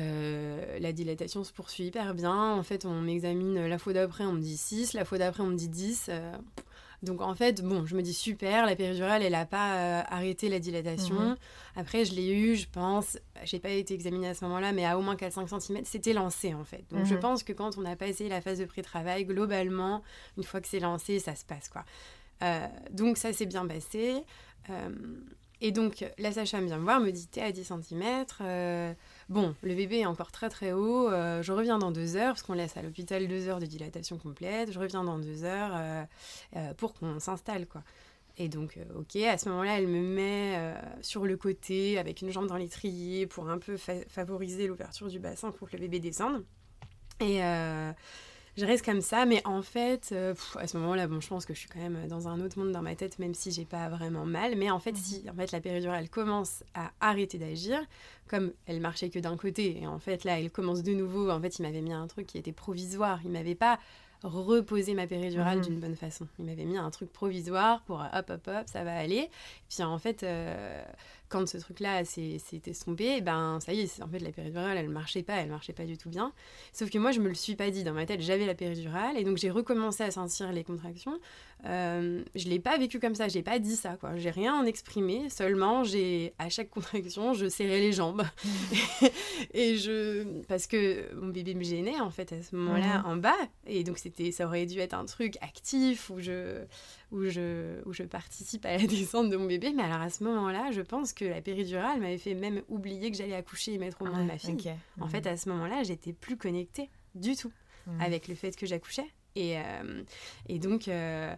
[0.79, 2.53] la dilatation se poursuit hyper bien.
[2.53, 5.47] En fait, on m'examine la fois d'après, on me dit 6, la fois d'après, on
[5.47, 6.09] me dit 10.
[7.03, 10.49] Donc en fait, bon, je me dis super, la péridurale, elle n'a pas euh, arrêté
[10.49, 11.19] la dilatation.
[11.19, 11.37] Mhm.
[11.75, 14.97] Après, je l'ai eu, je pense, j'ai pas été examinée à ce moment-là, mais à
[14.97, 16.83] au moins 4-5 cm, c'était lancé en fait.
[16.91, 17.19] Donc je mhm.
[17.19, 20.01] pense que quand on a passé la phase de pré-travail, globalement,
[20.37, 21.85] une fois que c'est lancé, ça se passe quoi.
[22.43, 24.23] Euh, donc ça s'est bien passé.
[24.69, 24.89] Euh,
[25.61, 28.25] et donc la sage-femme vient me voir, me dit t'es à 10 cm.
[29.29, 31.09] Bon, le bébé est encore très très haut.
[31.09, 34.17] Euh, je reviens dans deux heures, parce qu'on laisse à l'hôpital deux heures de dilatation
[34.17, 34.71] complète.
[34.71, 36.03] Je reviens dans deux heures euh,
[36.55, 37.83] euh, pour qu'on s'installe, quoi.
[38.37, 42.45] Et donc, ok, à ce moment-là, elle me met sur le côté avec une jambe
[42.45, 46.45] dans l'étrier pour un peu favoriser l'ouverture du bassin pour que le bébé descende.
[47.19, 47.41] Et
[48.57, 51.53] je reste comme ça, mais en fait, euh, à ce moment-là, bon, je pense que
[51.53, 53.87] je suis quand même dans un autre monde dans ma tête, même si j'ai pas
[53.87, 54.55] vraiment mal.
[54.57, 54.97] Mais en fait, mhm.
[54.97, 57.79] si en fait la péridurale commence à arrêter d'agir,
[58.27, 61.29] comme elle marchait que d'un côté, et en fait là, elle commence de nouveau.
[61.29, 63.19] En fait, il m'avait mis un truc qui était provisoire.
[63.23, 63.79] Il m'avait pas
[64.23, 65.65] reposer ma péridurale mhm.
[65.65, 66.27] d'une bonne façon.
[66.39, 69.29] Il m'avait mis un truc provisoire pour hop, hop, hop, ça va aller.
[69.69, 70.83] Puis en fait, euh,
[71.29, 75.23] quand ce truc-là s'est estompé, ben ça y est, en fait, la péridurale, elle marchait
[75.23, 76.33] pas, elle marchait pas du tout bien.
[76.73, 77.83] Sauf que moi, je me le suis pas dit.
[77.83, 81.19] Dans ma tête, j'avais la péridurale et donc j'ai recommencé à sentir les contractions.
[81.65, 84.15] Euh, je l'ai pas vécu comme ça, j'ai pas dit ça, quoi.
[84.15, 88.23] J'ai rien en exprimé, seulement j'ai, à chaque contraction, je serrais les jambes.
[89.53, 90.23] et je.
[90.47, 93.35] Parce que mon bébé me gênait, en fait, à ce moment-là, en bas.
[93.65, 96.63] Et donc, c'était, ça aurait dû être un truc actif où je,
[97.11, 99.73] où je, où je participe à la descente de mon bébé.
[99.73, 103.17] Mais alors, à ce moment-là, je pense que la péridurale m'avait fait même oublier que
[103.17, 104.73] j'allais accoucher et mettre au monde de ma fille.
[104.99, 107.51] En fait, à ce moment-là, j'étais plus connectée du tout
[107.87, 108.01] mhm.
[108.01, 109.07] avec le fait que j'accouchais.
[109.35, 110.03] Et, euh,
[110.49, 111.35] et donc, euh,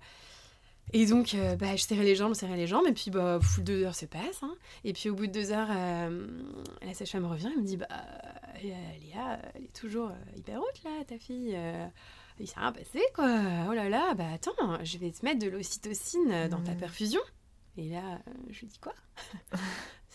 [0.94, 3.40] et donc euh, bah, je serrais les jambes, je serrais les jambes, et puis bah,
[3.60, 4.42] deux heures se passent.
[4.42, 4.56] Hein.
[4.86, 7.88] Et puis au bout de deux heures, la sage-femme revient et me dit bah,
[8.64, 11.58] Léa, elle est toujours hyper haute là, ta fille.
[12.40, 13.30] Il s'est rien passé quoi.
[13.70, 17.22] Oh là là, bah attends, je vais te mettre de l'ocytocine dans ta perfusion.
[17.78, 18.94] Et là, je lui dis quoi?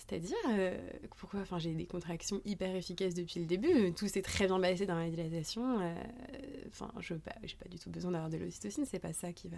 [0.06, 0.76] C'est-à-dire, euh,
[1.16, 4.84] pourquoi enfin, j'ai des contractions hyper efficaces depuis le début, tout s'est très bien passé
[4.84, 5.80] dans la dilatation.
[5.80, 5.94] Euh,
[6.68, 9.48] enfin, je n'ai pas, pas, du tout besoin d'avoir de l'ocytocine, c'est pas ça qui
[9.48, 9.56] va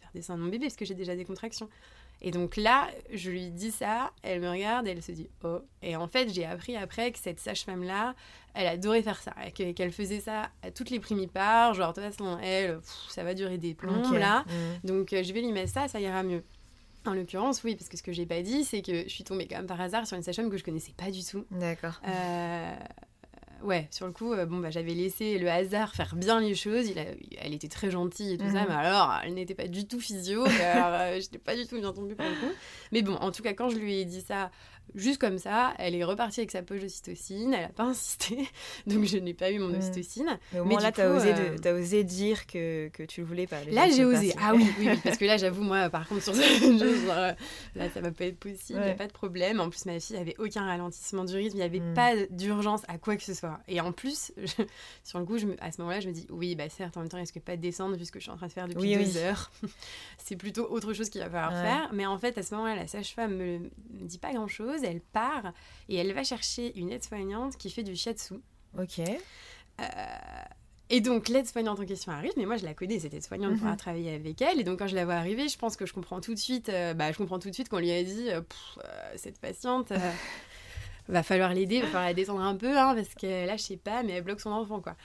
[0.00, 1.70] faire descendre mon bébé, parce que j'ai déjà des contractions.
[2.20, 5.60] Et donc là, je lui dis ça, elle me regarde et elle se dit oh.
[5.82, 8.14] Et en fait, j'ai appris après que cette sage-femme-là,
[8.54, 12.38] elle adorait faire ça, qu'elle faisait ça à toutes les primipares, genre de toute façon,
[12.42, 14.86] elle, ça va durer des plombs là, mmh.
[14.86, 16.42] donc euh, je vais lui mettre ça, ça ira mieux.
[17.06, 19.46] En l'occurrence, oui, parce que ce que j'ai pas dit, c'est que je suis tombée
[19.46, 21.46] quand même par hasard sur une sage-femme que je connaissais pas du tout.
[21.52, 22.00] D'accord.
[22.06, 22.76] Euh,
[23.62, 26.88] ouais, sur le coup, euh, bon, bah, j'avais laissé le hasard faire bien les choses.
[26.88, 27.04] Il a-
[27.40, 28.66] elle était très gentille et tout ça, Mhm.
[28.68, 30.44] mais alors, elle n'était pas du tout physio.
[30.44, 32.52] alors, euh, j'étais pas du tout bien tombée pour le coup.
[32.92, 34.50] Mais bon, en tout cas, quand je lui ai dit ça,
[34.94, 37.54] juste comme ça, elle est repartie avec sa poche d'ocytocine.
[37.54, 38.48] Elle a pas insisté,
[38.86, 40.38] donc je n'ai pas eu mon ocytocine.
[40.52, 43.62] Mais au moins là, coup, osé, euh, osé dire que, que tu le voulais pas.
[43.64, 44.34] Là, j'ai osé.
[44.40, 47.32] Ah oui, oui, oui, parce que là, j'avoue, moi, par contre, sur ce genre, euh,
[47.76, 48.90] là, ça va pas être possible, il Ouais.
[48.90, 49.60] a pas de problème.
[49.60, 51.94] En plus, ma fille avait aucun ralentissement du rythme, il n'y avait Mm.
[51.94, 53.60] pas d'urgence à quoi que ce soit.
[53.68, 54.62] Et en plus, je-
[55.04, 57.00] sur le coup, je me- à ce moment-là, je me dis, oui, bah certes, en
[57.00, 58.52] même temps, il risque pas de descendre vu ce que je suis en train de
[58.52, 59.18] faire depuis Oui, deux oui.
[59.18, 59.50] heures?
[60.18, 61.62] C'est plutôt autre chose qu'il va falloir Ouais.
[61.62, 61.90] faire.
[61.92, 65.52] Mais en fait, à ce moment-là, la sage-femme me, me dit pas grand-chose, elle part
[65.88, 68.34] et elle va chercher une aide-soignante qui fait du shiatsu.
[68.78, 69.00] Ok.
[69.80, 69.84] Euh,
[70.90, 73.66] et donc, l'aide-soignante en question arrive, mais moi je la connais, cette aide-soignante pour Mhm.
[73.66, 74.58] avoir travaillé avec elle.
[74.60, 76.68] Et donc, quand je la vois arriver, je pense que je comprends tout de suite,
[76.70, 79.38] euh, bah, je comprends tout de suite qu'on lui a dit euh, Pff, euh, cette
[79.38, 79.92] patiente,
[81.08, 83.76] va falloir l'aider, va falloir la descendre un peu, hein, parce que là, je sais
[83.76, 84.96] pas, mais elle bloque son enfant, quoi.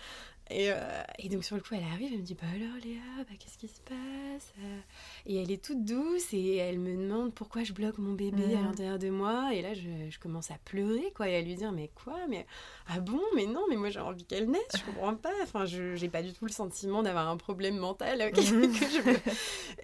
[0.50, 3.00] Et, euh, et donc, sur le coup, elle arrive, elle me dit Bah alors, Léa,
[3.20, 4.80] bah, qu'est-ce qui se passe Euh,
[5.26, 8.60] Et elle est toute douce et elle me demande pourquoi je bloque mon bébé à
[8.60, 8.64] Mhm.
[8.68, 9.54] l'intérieur de moi.
[9.54, 12.18] Et là, je, je commence à pleurer, quoi, et à lui dire Mais quoi?
[12.30, 12.46] Mais
[12.88, 13.22] ah bon?
[13.36, 15.32] Mais non, mais moi j'ai envie qu'elle naisse, je comprends pas.
[15.44, 18.22] Enfin, je j'ai pas du tout le sentiment d'avoir un problème mental.
[18.22, 19.20] euh, que je.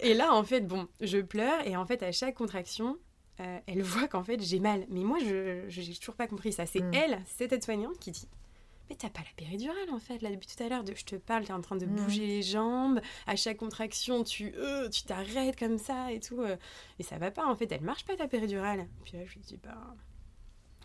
[0.00, 2.96] Et là, en fait, bon, je pleure et en fait, à chaque contraction,
[3.40, 4.84] euh, elle voit qu'en fait j'ai mal.
[4.90, 6.66] Mais moi, je j'ai toujours pas compris ça.
[6.66, 6.94] C'est Mm.
[6.94, 8.28] elle, cette aide-soignante, qui dit.
[8.90, 11.14] Mais t'as pas la péridurale en fait, là depuis tout à l'heure, de, je te
[11.16, 11.94] parle, t'es en train de Mm.
[11.94, 16.56] bouger les jambes, à chaque contraction tu euh, tu t'arrêtes comme ça et tout, euh,
[16.98, 18.88] et ça va pas en fait, elle marche pas ta péridurale.
[19.04, 19.94] Puis là je lui dis bah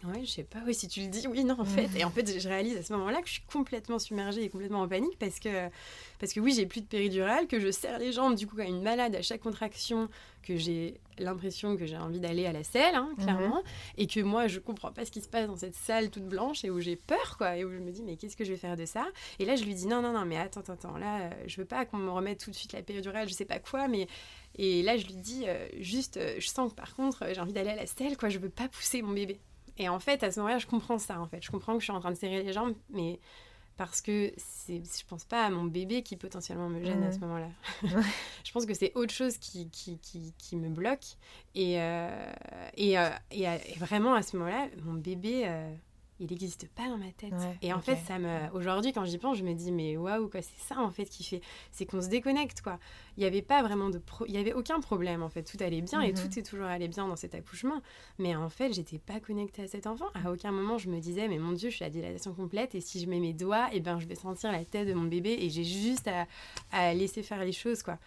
[0.03, 1.89] Ouais, je sais pas, oui, si tu le dis, oui, non, en fait.
[1.97, 4.81] Et en fait, je réalise à ce moment-là que je suis complètement submergée et complètement
[4.81, 5.69] en panique parce que,
[6.19, 8.65] parce que oui, j'ai plus de péridurale, que je serre les jambes, du coup, comme
[8.65, 10.07] une malade à chaque contraction,
[10.43, 13.63] que j'ai l'impression que j'ai envie d'aller à la selle, hein, clairement,
[13.97, 16.63] et que moi, je comprends pas ce qui se passe dans cette salle toute blanche
[16.65, 18.59] et où j'ai peur, quoi, et où je me dis, mais qu'est-ce que je vais
[18.59, 19.07] faire de ça?
[19.39, 21.57] Et là, je lui dis, non, non, non, mais attends, attends, attends, là, euh, je
[21.59, 24.07] veux pas qu'on me remette tout de suite la péridurale, je sais pas quoi, mais.
[24.57, 27.41] Et là, je lui dis, euh, juste, euh, je sens que par contre, euh, j'ai
[27.41, 29.39] envie d'aller à la selle, quoi, je veux pas pousser mon bébé.
[29.77, 31.41] Et en fait, à ce moment-là, je comprends ça, en fait.
[31.41, 33.19] Je comprends que je suis en train de serrer les jambes, mais
[33.77, 37.19] parce que c'est, je pense pas à mon bébé qui potentiellement me gêne à ce
[37.19, 37.49] moment-là.
[38.45, 41.03] Je pense que c'est autre chose qui, qui, qui, qui me bloque.
[41.55, 42.31] Et, euh,
[42.77, 45.75] et, euh, et, euh, et vraiment, à ce moment-là, mon bébé, euh,
[46.19, 47.33] il n'existe pas dans ma tête.
[47.33, 50.29] Ouais, et en fait, ça me, aujourd'hui, quand j'y pense, je me dis, mais waouh,
[50.29, 51.41] quoi, c'est ça, en fait, qui fait.
[51.71, 52.79] C'est qu'on se déconnecte, quoi.
[53.17, 53.97] Il n'y avait pas vraiment de.
[53.97, 54.25] Pro...
[54.27, 55.43] Il y avait aucun problème, en fait.
[55.43, 56.17] Tout allait bien et Mhm.
[56.19, 57.81] tout est toujours allé bien dans cet accouchement.
[58.17, 60.05] Mais en fait, j'étais pas connectée à cet enfant.
[60.13, 62.81] À aucun moment, je me disais, mais mon Dieu, je suis à dilatation complète et
[62.81, 65.35] si je mets mes doigts, et ben, je vais sentir la tête de mon bébé
[65.41, 66.27] et j'ai juste à,
[66.71, 67.97] à laisser faire les choses, quoi.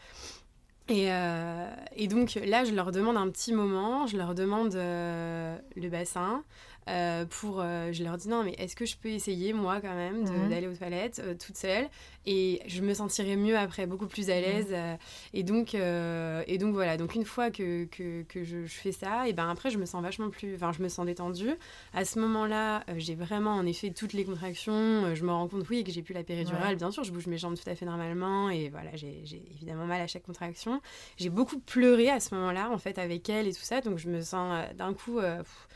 [0.91, 5.59] Et, euh, et donc là, je leur demande un petit moment, je leur demande euh,
[5.77, 6.43] le bassin.
[6.89, 9.95] Euh, pour, euh, je leur dis non, mais est-ce que je peux essayer moi quand
[9.95, 10.49] même Mhm.
[10.49, 11.89] d'aller aux toilettes euh, toute seule?
[12.27, 14.67] Et je me sentirai mieux après, beaucoup plus à l'aise.
[14.71, 14.97] euh,
[15.33, 16.97] et donc, et donc voilà.
[16.97, 19.87] Donc une fois que, que, que je, je fais ça, et ben après je me
[19.87, 21.53] sens vachement plus, enfin je me sens détendue.
[21.95, 25.15] À ce moment-là, j'ai vraiment en effet toutes les contractions.
[25.15, 26.71] je me rends compte oui que j'ai plus la péridurale.
[26.71, 26.77] Ouais.
[26.77, 29.87] Bien sûr, je bouge mes jambes tout à fait normalement et voilà, j'ai j'ai évidemment
[29.87, 30.81] mal à chaque contraction.
[31.17, 33.81] J'ai beaucoup pleuré à ce moment-là en fait avec elle et tout ça.
[33.81, 35.69] Donc je me sens d'un coup pff,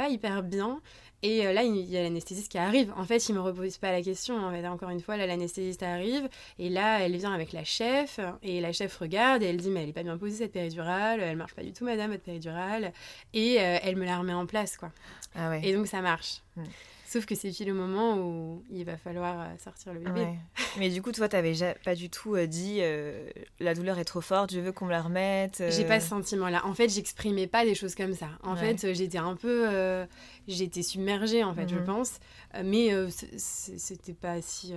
[0.00, 0.80] pas hyper bien.
[1.22, 2.90] Et euh, là, il y a l'anesthésiste qui arrive.
[2.96, 4.34] En fait, il me repose pas la question.
[4.38, 6.26] En fait, encore une fois, là, l'anesthésiste arrive.
[6.58, 8.18] Et là, elle vient avec la chef.
[8.42, 11.20] Et la chef regarde et elle dit Mais elle est pas bien posée cette péridurale.
[11.20, 12.94] Elle marche pas du tout, madame, votre péridurale.
[13.34, 14.90] Et euh, elle me la remet en place, quoi.
[15.34, 15.60] Ah ouais.
[15.62, 16.40] Et donc, ça marche.
[16.56, 16.62] Mm.
[17.12, 20.20] Sauf que c'est pile le moment où il va falloir euh, sortir le bébé.
[20.20, 20.38] Ouais.
[20.78, 24.20] Mais du coup, toi, t'avais pas du tout euh, dit euh, la douleur est trop
[24.20, 25.60] forte, je veux qu'on me la remette.
[25.60, 26.64] euh, J'ai pas ce sentiment-là.
[26.66, 28.28] En fait, j'exprimais pas des choses comme ça.
[28.44, 28.74] En Ouais.
[28.76, 29.68] fait, j'étais un peu.
[29.68, 30.06] euh,
[30.46, 31.84] j'étais submergée, en fait, je Mhm.
[31.84, 32.20] pense.
[32.64, 32.90] Mais
[33.36, 34.72] c'était pas si.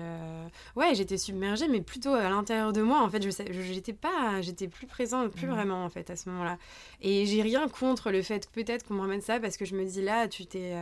[0.75, 3.03] Ouais, j'étais submergée, mais plutôt à l'intérieur de moi.
[3.03, 4.41] En fait, je- j'étais pas.
[4.41, 5.53] J'étais plus présente, plus Mhm.
[5.53, 6.57] vraiment, en fait, à ce moment-là.
[7.01, 9.85] Et j'ai rien contre le fait peut-être qu'on me remette ça, parce que je me
[9.85, 10.73] dis là, tu t'es.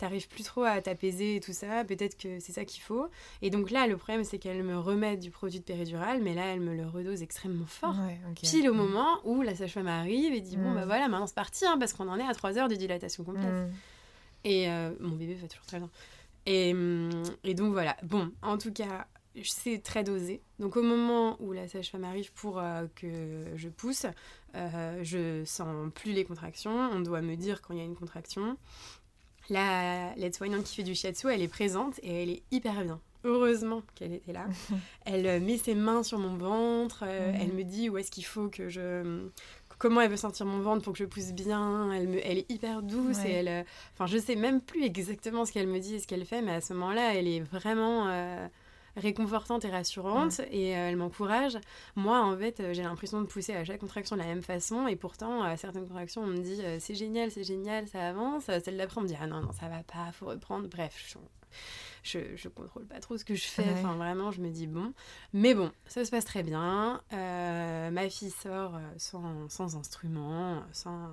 [0.00, 3.06] T'arrives plus trop à t'apaiser et tout ça, peut-être que c'est ça qu'il faut.
[3.42, 6.46] Et donc là, le problème, c'est qu'elle me remet du produit de péridurale, mais là,
[6.46, 8.40] elle me le redose extrêmement fort Ouais, ok.
[8.40, 10.74] pile au moment où la sage-femme arrive et dit bon Mm.
[10.74, 13.24] bah voilà maintenant c'est parti hein, parce qu'on en est à 3 heures de dilatation
[13.24, 13.70] complète Mm.
[14.44, 15.90] et euh, mon bébé va toujours très bien
[16.46, 16.74] et,
[17.44, 19.06] et donc voilà bon en tout cas
[19.44, 24.06] c'est très dosé donc au moment où la sage-femme arrive pour euh, que je pousse
[24.56, 27.94] euh, je sens plus les contractions on doit me dire quand il y a une
[27.94, 28.56] contraction
[29.50, 33.82] la l'aide-soignante qui fait du shiatsu elle est présente et elle est hyper bien heureusement
[33.94, 34.46] qu'elle était là
[35.04, 37.38] elle euh, met ses mains sur mon ventre, euh, Mhm.
[37.40, 39.28] elle me dit où est-ce qu'il faut que je
[39.78, 41.90] comment elle veut sentir mon ventre pour que je pousse bien.
[41.92, 43.64] Elle, me, elle est hyper douce et elle.
[43.94, 46.52] Enfin, je sais même plus exactement ce qu'elle me dit et ce qu'elle fait, mais
[46.52, 48.06] à ce moment-là, elle est vraiment
[48.96, 51.58] réconfortante et rassurante et euh, elle m'encourage.
[51.96, 54.86] Moi, en fait, euh, j'ai l'impression de pousser à chaque contraction de la même façon
[54.86, 58.44] et pourtant, à certaines contractions, on me dit euh, c'est génial, c'est génial, ça avance.
[58.44, 60.68] Celle d'après, on me dit ah non, non, ça va pas, faut reprendre.
[60.68, 61.16] Bref,
[62.02, 63.66] je, je, contrôle pas trop ce que je fais.
[63.72, 64.92] Enfin, vraiment, je me dis bon.
[65.32, 67.02] Mais bon, ça se passe très bien.
[67.10, 71.10] ma fille sort sans, sans instrument, sans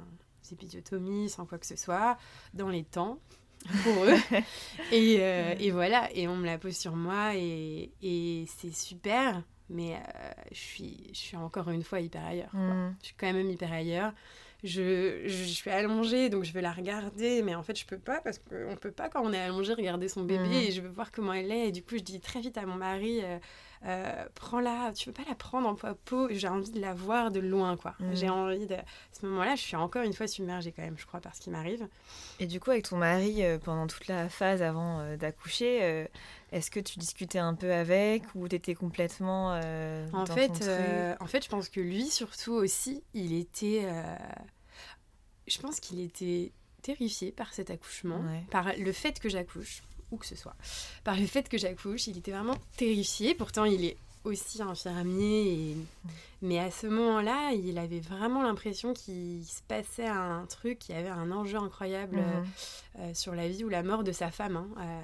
[0.51, 2.17] épisiotomie, sans quoi que ce soit,
[2.53, 3.19] dans les temps
[3.83, 4.15] pour eux.
[4.91, 9.43] et, euh, et, voilà, et on me la pose sur moi et, et c'est super,
[9.69, 12.53] mais euh, je, suis, je suis encore une fois hyper ailleurs.
[12.53, 12.93] Mm.
[13.01, 14.13] Je suis quand même hyper ailleurs.
[14.63, 18.21] Je, je, suis allongée, donc je veux la regarder, mais en fait, je peux pas
[18.21, 20.53] parce qu'on peut pas, quand on est allongé, regarder son bébé mm.
[20.53, 21.67] et je veux voir comment elle est.
[21.67, 23.37] Et du coup, je dis très vite à mon mari, euh,
[23.85, 27.39] euh, prends-la, tu peux pas la prendre en peau, j'ai envie de la voir de
[27.39, 27.95] loin, quoi.
[27.99, 28.13] Mm.
[28.13, 28.75] J'ai envie de...
[28.75, 31.41] À ce moment-là, je suis encore une fois submergée quand même, je crois, par ce
[31.41, 31.87] qui m'arrive.
[32.39, 36.07] Et du coup, avec ton mari, euh, pendant toute la phase avant euh, d'accoucher,
[36.51, 40.69] est-ce que tu discutais un peu avec ou t'étais complètement en fait,
[41.19, 43.87] En fait, je pense que lui, surtout aussi, il était...
[45.47, 50.25] Je pense qu'il était terrifié par cet accouchement, par le fait que j'accouche où que
[50.25, 50.55] ce soit.
[51.03, 53.35] Par le fait que j'accouche, il était vraiment terrifié.
[53.35, 55.75] Pourtant, il est aussi infirmier.
[56.41, 60.97] Mais à ce moment-là, il avait vraiment l'impression qu'il se passait un truc, qu'il y
[60.97, 62.23] avait un enjeu incroyable mhm.
[62.23, 64.57] euh, euh, sur la vie ou la mort de sa femme.
[64.57, 65.01] Hein,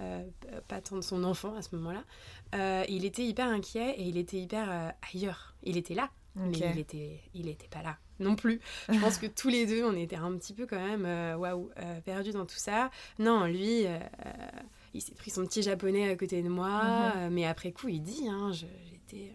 [0.00, 0.24] euh,
[0.68, 2.84] pas tant de son enfant à ce moment-là.
[2.88, 5.54] il était hyper inquiet et il était hyper ailleurs.
[5.62, 8.60] Il était là, mais il était, il était pas là non plus.
[8.88, 11.70] Je pense que tous les deux, on était un petit peu quand même, euh, waouh,
[11.78, 12.90] euh, perdus dans tout ça.
[13.18, 13.98] Non, lui, euh,
[14.92, 17.32] il s'est pris son petit japonais à côté de moi, mhm.
[17.32, 19.32] mais après coup, il dit, hein, j'étais,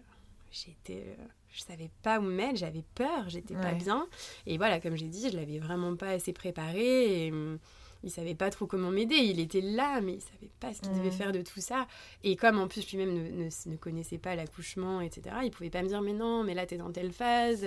[0.50, 1.16] j'étais,
[1.52, 4.06] je savais pas où me mettre, j'avais peur, j'étais pas bien.
[4.46, 7.26] Et voilà, comme j'ai dit, je l'avais vraiment pas assez préparé.
[7.26, 7.58] Et, hum,
[8.02, 9.16] il savait pas trop comment m'aider.
[9.16, 11.12] Il était là, mais il savait pas ce qu'il devait mm.
[11.12, 11.86] faire de tout ça.
[12.24, 15.88] Et comme en plus lui-même ne, ne, connaissait pas l'accouchement, etc., il pouvait pas me
[15.88, 17.64] dire mais non, mais là tu es dans telle phase,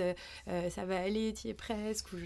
[0.48, 2.12] euh, ça va aller, tu es presque.
[2.12, 2.16] Ou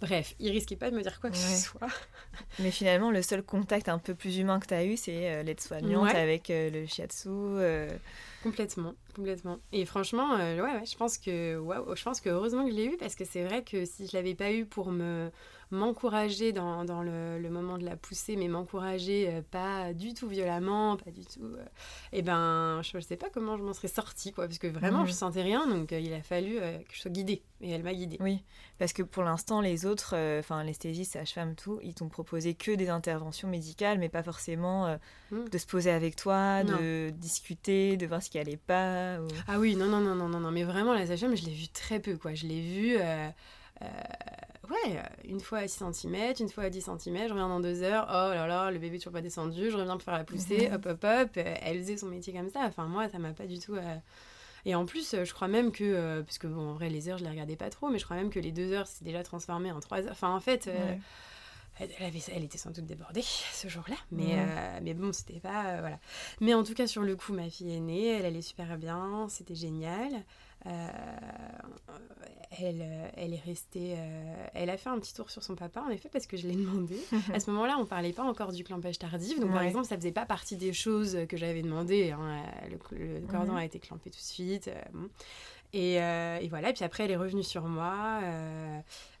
[0.00, 1.88] Bref, il risquait pas de me dire quoi que ce soit.
[2.58, 5.42] mais finalement, le seul contact un peu plus humain que tu as eu, c'est euh,
[5.42, 7.28] l'aide-soignante avec euh, le shiatsu.
[8.44, 9.58] Complètement, complètement.
[9.72, 12.84] Et franchement, ouais, ouais, je pense que, waouh, je pense que heureusement que je l'ai
[12.84, 15.30] eu parce que c'est vrai que si je l'avais pas eu pour me
[15.70, 20.28] m'encourager dans, dans le, le, moment de la poussée, mais m'encourager euh, pas du tout
[20.28, 21.40] violemment, pas du tout.
[21.40, 21.64] et euh,
[22.12, 24.98] eh ben, je ne sais pas comment je m'en serais sortie, quoi, parce que vraiment,
[24.98, 25.08] je mhm.
[25.08, 27.94] je sentais rien, donc euh, il a fallu que je sois guidée, et elle m'a
[27.94, 28.18] guidée.
[28.20, 28.42] Oui,
[28.78, 32.88] parce que pour l'instant, les autres, enfin, l'anesthésiste, sage-femme, tout, ils t'ont proposé que des
[32.88, 34.96] interventions médicales, mais pas forcément
[35.30, 35.48] hmm.
[35.48, 39.16] de se poser avec toi, de discuter, de voir ce qui allait pas.
[39.48, 41.68] Ah oui, non, non, non, non, non, non, mais vraiment, la sage-femme, je l'ai vue
[41.68, 42.34] très peu, quoi.
[42.34, 42.98] Je l'ai vue
[44.70, 46.98] ouais, une fois à 6 cm, une fois à 10 cm,
[47.28, 49.94] je reviens dans deux heures, oh là là, le bébé toujours pas descendu, je reviens
[49.94, 53.08] pour faire la poussée, hop hop hop, elle faisait son métier comme ça, enfin moi
[53.08, 53.74] ça m'a pas du tout...
[53.74, 53.96] Euh,
[54.66, 57.18] et en plus, je crois même que, euh, parce que bon, en vrai, les heures,
[57.18, 59.22] je les regardais pas trop, mais je crois même que les deux heures, c'est déjà
[59.22, 60.12] transformé en trois heures.
[60.12, 60.96] Enfin, en fait, euh,
[61.78, 63.20] elle, avait, elle, était sans doute débordée
[63.52, 64.38] ce jour-là, mais,
[64.80, 65.80] mais bon, c'était pas.
[65.80, 65.98] voilà.
[66.40, 69.26] Mais en tout cas, sur le coup, ma fille est née, elle allait super bien,
[69.28, 70.24] c'était génial.
[70.66, 70.88] Euh,
[72.60, 73.96] elle, euh, elle est restée.
[73.98, 76.46] Euh, elle a fait un petit tour sur son papa, en effet, parce que je
[76.46, 76.96] l'ai demandé.
[77.34, 79.38] à ce moment-là, on parlait pas encore du clampage tardif.
[79.40, 82.12] Donc, par exemple, ça faisait pas partie des choses que j'avais demandé.
[82.12, 82.42] Hein.
[82.70, 84.70] Le, cordon a été clampé tout de suite.
[85.72, 86.70] Et, et, voilà.
[86.70, 88.20] Et puis après, elle est revenue sur moi.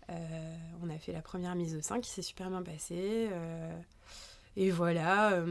[0.08, 3.28] on a fait la première mise au sein qui s'est super bien passée.
[4.56, 5.42] et voilà.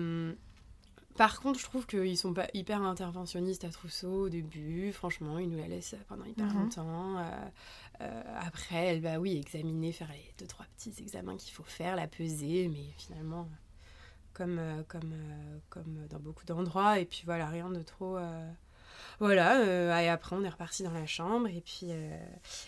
[1.15, 4.91] Par contre, je trouve qu'ils sont pas hyper interventionnistes à Trousseau au début.
[4.91, 6.59] Franchement, ils nous la laissent pendant hyper mhm.
[6.61, 7.17] longtemps.
[7.19, 7.21] Euh,
[8.01, 11.95] euh, après, elle va, oui, examiner, faire les deux, trois petits examens qu'il faut faire,
[11.95, 13.47] la peser, mais finalement,
[14.33, 15.13] comme, euh, comme,
[15.69, 16.99] comme dans beaucoup d'endroits.
[16.99, 18.17] Et puis voilà, rien de trop
[19.19, 22.17] voilà, euh, et après on est reparti dans la chambre et puis, euh,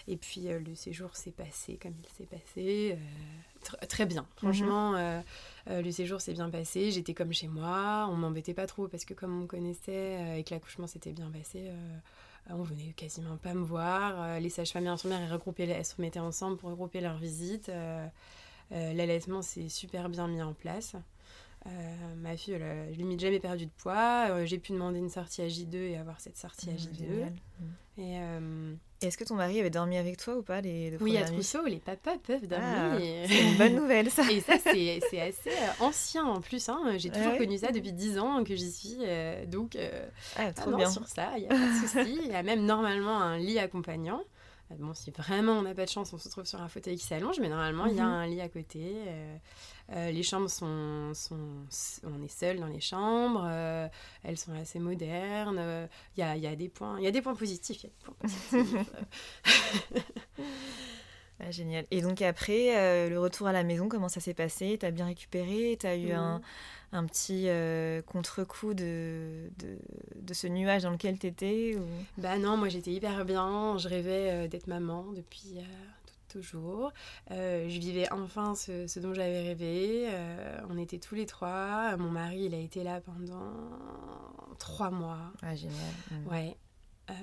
[0.07, 2.97] et puis euh, le séjour s'est passé comme il s'est passé,
[3.89, 4.25] très bien.
[4.35, 5.23] Franchement, mhm.
[5.81, 9.13] le séjour s'est bien passé, j'étais comme chez moi, on m'embêtait pas trop parce que
[9.13, 11.71] comme on connaissait et que l'accouchement s'était bien passé,
[12.49, 14.39] on venait quasiment pas me voir.
[14.39, 17.71] les sages-femmes et infirmières elles, regroupaient, elles se remettaient ensemble pour regrouper leurs visites.
[18.69, 20.95] L'allaitement s'est super bien mis en place.
[21.67, 24.27] Euh, ma fille, elle a limite jamais perdu de poids.
[24.29, 27.25] Euh, j'ai pu demander une sortie à J2 et avoir cette sortie à mmh, J2.
[27.97, 31.23] Et euh, est-ce que ton mari avait dormi avec toi ou pas les Oui, à
[31.23, 32.67] Trousseau, les papas peuvent dormir.
[32.67, 34.29] Ah, c'est une bonne nouvelle, ça.
[34.31, 36.69] et ça, c'est assez ancien en plus.
[36.69, 36.97] Hein.
[36.97, 38.97] J'ai toujours connu ça depuis 10 ans que j'y suis.
[39.47, 39.77] donc,
[40.35, 40.89] ah, trop bien.
[40.89, 42.19] sur ça, il n'y a pas de souci.
[42.25, 44.21] Il y a même normalement un lit accompagnant.
[44.79, 47.05] Bon, si vraiment on n'a pas de chance, on se trouve sur un fauteuil qui
[47.05, 48.11] s'allonge, mais normalement, il y a Mhm.
[48.13, 48.93] un lit à côté.
[49.07, 49.37] euh,
[49.91, 51.65] euh, les chambres sont, sont-
[52.03, 53.87] On est seul dans les chambres, euh,
[54.23, 55.87] elles sont assez modernes.
[56.17, 57.83] Il y, a, il y a des points, il y a des points positifs.
[57.83, 58.91] y a des points positifs.
[61.41, 61.85] Ah, génial.
[61.91, 64.77] Et donc après, le retour à la maison, comment ça s'est passé?
[64.79, 65.75] T'as bien récupéré?
[65.77, 66.39] T'as eu un,
[66.93, 67.47] un petit
[68.07, 69.74] contre-coup de, de,
[70.25, 71.85] de ce nuage dans lequel t'étais ou...
[72.17, 73.77] Bah non, moi j'étais hyper bien.
[73.77, 75.61] Je rêvais euh, d'être maman depuis euh,
[76.27, 76.91] toujours.
[77.31, 80.07] Euh, je vivais enfin ce, ce dont j'avais rêvé.
[80.09, 81.95] Euh, on était tous les trois.
[81.97, 83.53] Mon mari, il a été là pendant
[84.57, 85.31] trois mois.
[85.41, 85.75] Ah, génial.
[86.29, 86.55] Ouais.
[87.11, 87.13] Euh,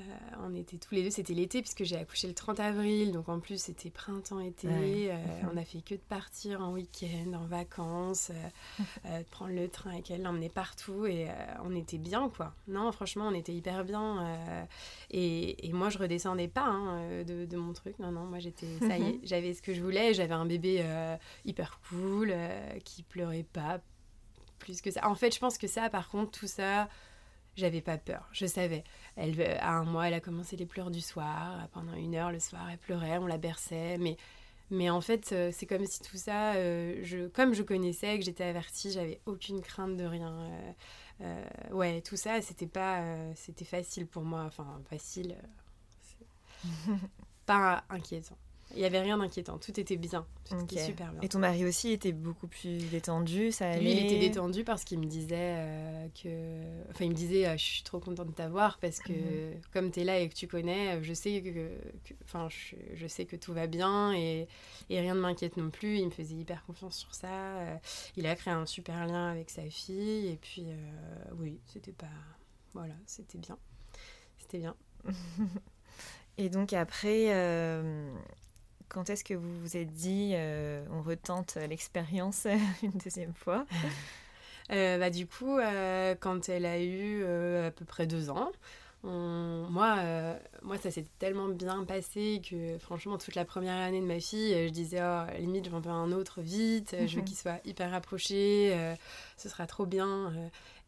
[0.45, 3.41] on était tous les deux, c'était l'été puisque j'ai accouché le 30 avril, donc en
[3.41, 4.69] plus c'était printemps-été.
[4.69, 5.11] Ouais.
[5.11, 5.17] euh,
[5.53, 8.31] on a fait que de partir en week-end, en vacances,
[9.07, 11.27] euh, de prendre le train avec elle, l'emmener partout et
[11.65, 12.55] on était bien quoi.
[12.69, 14.67] Non, franchement, on était hyper bien.
[15.11, 17.99] et, et moi je redescendais pas hein, de, de mon truc.
[17.99, 20.15] Non, non, moi j'étais, ça y est, j'avais ce que je voulais.
[20.15, 20.85] J'avais un bébé
[21.45, 22.33] hyper cool
[22.85, 23.81] qui pleurait pas
[24.61, 25.09] plus que ça.
[25.09, 26.89] En fait, je pense que ça, par contre, tout ça
[27.57, 28.85] j'avais pas peur, je savais.
[29.17, 31.69] Elle, euh, à un mois, elle a commencé les pleurs du soir.
[31.73, 33.99] Pendant une heure, le soir, elle pleurait, on la berçait.
[33.99, 34.17] Mais,
[34.71, 38.25] mais en fait, euh, c'est comme si tout ça, euh, je, comme je connaissais, que
[38.25, 40.33] j'étais avertie, j'avais aucune crainte de rien.
[40.33, 40.73] Euh,
[41.23, 44.43] euh, ouais, tout ça, c'était pas, euh, c'était facile pour moi.
[44.45, 45.37] Enfin, facile,
[46.65, 46.97] euh,
[47.47, 48.37] pas inquiétant.
[48.75, 51.21] Il y avait rien d'inquiétant, tout était bien, tout était super bien.
[51.21, 54.85] Et ton mari aussi était beaucoup plus détendu, ça allait Lui, il était détendu parce
[54.85, 56.91] qu'il me disait euh, que.
[56.91, 59.13] Enfin, il me disait euh, Je suis trop contente de t'avoir parce que,
[59.55, 59.61] Mhm.
[59.73, 61.51] comme tu es là et que tu connais, euh, je sais que.
[62.09, 64.49] que- Enfin, je, je sais que tout va bien et,
[64.89, 65.99] et rien ne m'inquiète non plus.
[65.99, 67.79] Il me faisait hyper confiance sur ça.
[68.17, 70.75] il a créé un super lien avec sa fille et puis, euh,
[71.39, 72.07] oui, c'était pas.
[72.73, 73.59] Voilà, c'était bien.
[74.39, 74.75] C'était bien.
[76.39, 77.27] Et donc après,
[78.93, 82.47] quand est-ce que vous vous êtes dit, euh, on retente l'expérience
[82.83, 83.65] une deuxième fois?
[84.71, 88.51] Euh, bah, du coup, euh, quand elle a eu à peu près deux ans,
[89.05, 89.97] on- moi,
[90.63, 94.53] moi, ça s'est tellement bien passé que franchement, toute la première année de ma fille,
[94.69, 97.25] je disais, oh, limite, je veux un autre vite, je veux Mhm.
[97.25, 98.77] qu'il soit hyper rapproché,
[99.37, 100.33] ce sera trop bien.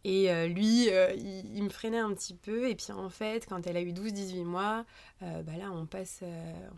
[0.04, 2.68] Et euh, lui, euh, il, il me freinait un petit peu.
[2.68, 4.84] Et puis en fait, quand elle a eu 12-18 mois,
[5.22, 6.22] euh, bah là, on passe,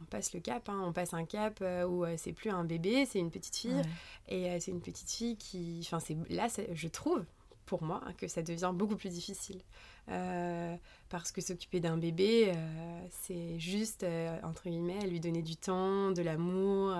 [0.00, 0.68] on passe le cap.
[0.68, 0.80] hein.
[0.84, 3.74] on passe un cap où c'est plus un bébé, c'est une petite fille.
[3.74, 4.54] Ouais.
[4.56, 5.80] Et c'est une petite fille qui.
[5.82, 7.24] Enfin, c'est là, je trouve,
[7.66, 9.60] pour moi, que ça devient beaucoup plus difficile.
[11.08, 12.52] Parce que s'occuper d'un bébé,
[13.10, 14.06] c'est juste,
[14.44, 16.94] entre guillemets, lui donner du temps, de l'amour,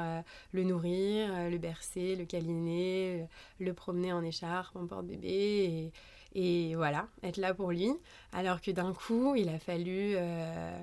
[0.51, 3.27] le nourrir, le bercer, le câliner,
[3.61, 5.29] le promener en écharpe, en porte-bébé.
[5.29, 5.93] Et,
[6.37, 7.91] et voilà, être là pour lui.
[8.33, 10.13] Alors que d'un coup, il a fallu.
[10.17, 10.79] euh,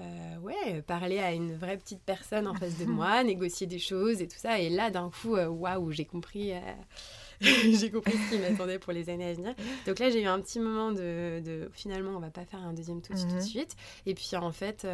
[0.00, 4.22] euh, ouais, parler à une vraie petite personne en face de moi, négocier des choses
[4.22, 4.58] et tout ça.
[4.58, 6.60] Et là, d'un coup, euh, waouh, j'ai compris, euh,
[7.42, 9.54] j'ai compris ce qui m'attendait pour les années à venir.
[9.86, 12.72] Donc là, j'ai eu un petit moment de, de- finalement, on va pas faire un
[12.72, 13.46] deuxième tout, de suite, tout de Mhm.
[13.46, 13.76] suite.
[14.06, 14.86] Et puis en fait,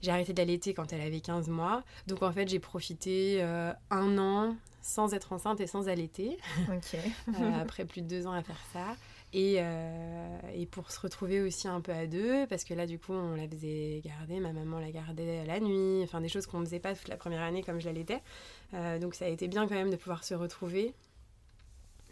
[0.00, 1.82] j'ai arrêté d'allaiter quand elle avait 15 mois.
[2.06, 6.36] Donc en fait, j'ai profité un an sans être enceinte et sans allaiter.
[7.60, 8.96] Après plus de deux ans à faire ça.
[9.34, 12.98] Et, euh, et pour se retrouver aussi un peu à deux, parce que là, du
[12.98, 16.60] coup, on la faisait garder, ma maman la gardait la nuit, enfin des choses qu'on
[16.60, 18.20] ne faisait pas toute la première année comme je l'allaitais.
[18.74, 20.94] Euh, donc ça a été bien quand même de pouvoir se retrouver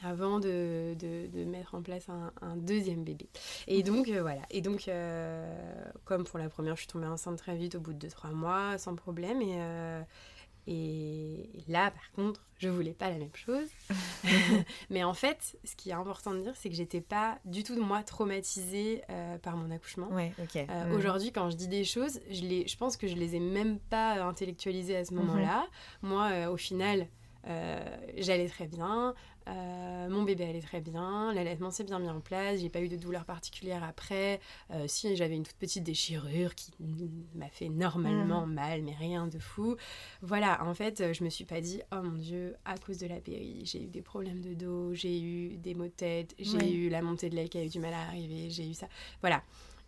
[0.03, 3.29] avant de, de, de mettre en place un, un deuxième bébé.
[3.66, 4.41] Et donc, euh, voilà.
[4.51, 4.89] Et donc,
[6.07, 8.79] comme pour la première, je suis tombée enceinte très vite, au bout de 2-3 mois,
[8.79, 9.43] sans problème.
[9.43, 9.59] Et,
[10.67, 13.69] et là, par contre, je voulais pas la même chose.
[14.91, 17.81] Mais en fait, ce qui est important de dire, c'est que j'étais pas du tout,
[17.83, 20.09] moi, traumatisée euh, par mon accouchement.
[20.11, 20.33] Ouais.
[20.57, 20.93] Euh, Mm.
[20.93, 23.79] Aujourd'hui, quand je dis des choses, je, les, je pense que je les ai même
[23.79, 25.67] pas intellectualisées à ce moment-là.
[26.03, 27.07] Moi, euh, au final,
[27.47, 27.81] euh,
[28.17, 29.15] j'allais très bien,
[29.49, 32.88] euh, mon bébé allait très bien, l'allaitement s'est bien mis en place, j'ai pas eu
[32.88, 34.41] de douleur particulière après.
[34.70, 36.70] Euh, si j'avais une toute petite déchirure qui
[37.34, 39.76] m'a fait normalement mal, mais rien de fou.
[40.22, 43.07] Voilà, en fait, euh, je me suis pas dit, oh mon dieu, à cause de
[43.07, 46.59] la péri, j'ai eu des problèmes de dos, j'ai eu des maux de tête, j'ai
[46.59, 46.72] Oui.
[46.72, 48.88] eu la montée de lait qui a eu du mal à arriver, j'ai eu ça.
[49.20, 49.43] Voilà.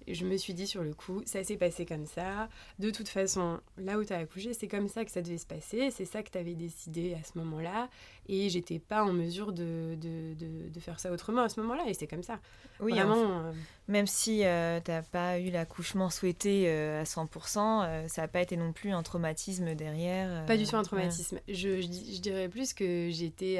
[0.09, 2.49] Je me suis dit sur le coup, ça s'est passé comme ça.
[2.79, 5.47] De toute façon, là où tu as accouché, c'est comme ça que ça devait se
[5.47, 5.91] passer.
[5.91, 7.89] C'est ça que tu avais décidé à ce moment-là.
[8.29, 11.85] Et j'étais pas en mesure de, de, de, de faire ça autrement à ce moment-là.
[11.89, 12.39] Et c'est comme ça.
[12.81, 13.13] Oui, Vraiment.
[13.13, 13.53] enfin, euh,
[13.89, 18.41] même si euh, t'as pas eu l'accouchement souhaité euh, à 100%, euh, ça n'a pas
[18.41, 20.45] été non plus un traumatisme derrière.
[20.47, 20.85] Pas du tout un ouais.
[20.85, 21.41] traumatisme.
[21.49, 23.59] Je, je, dirais plus que j'étais.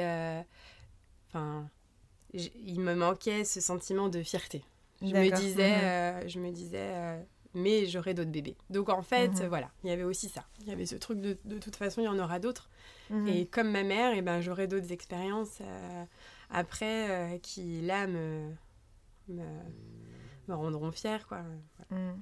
[1.29, 1.67] Enfin.
[2.33, 4.63] il me manquait ce sentiment de fierté.
[5.03, 5.83] Je me disais, Mhm.
[5.83, 7.21] euh, je me disais euh,
[7.53, 8.55] mais j'aurai d'autres bébés.
[8.69, 9.47] Donc en fait, Mhm.
[9.47, 10.45] voilà, il y avait aussi ça.
[10.61, 12.69] Il y avait ce truc de, de toute façon, il y en aura d'autres.
[13.09, 13.27] Mhm.
[13.27, 16.03] Et comme ma mère, eh ben, j'aurai d'autres expériences euh,
[16.49, 18.49] après euh, qui, là, me,
[19.27, 19.43] me,
[20.47, 21.27] me rendront fière.
[21.27, 21.39] Quoi.
[21.89, 22.13] Mm.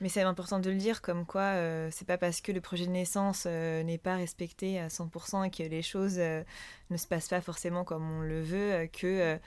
[0.00, 2.86] Mais c'est important de le dire, comme quoi euh, c'est pas parce que le projet
[2.86, 6.42] de naissance euh, n'est pas respecté à 100% et que les choses euh,
[6.90, 9.38] ne se passent pas forcément comme on le veut, euh, que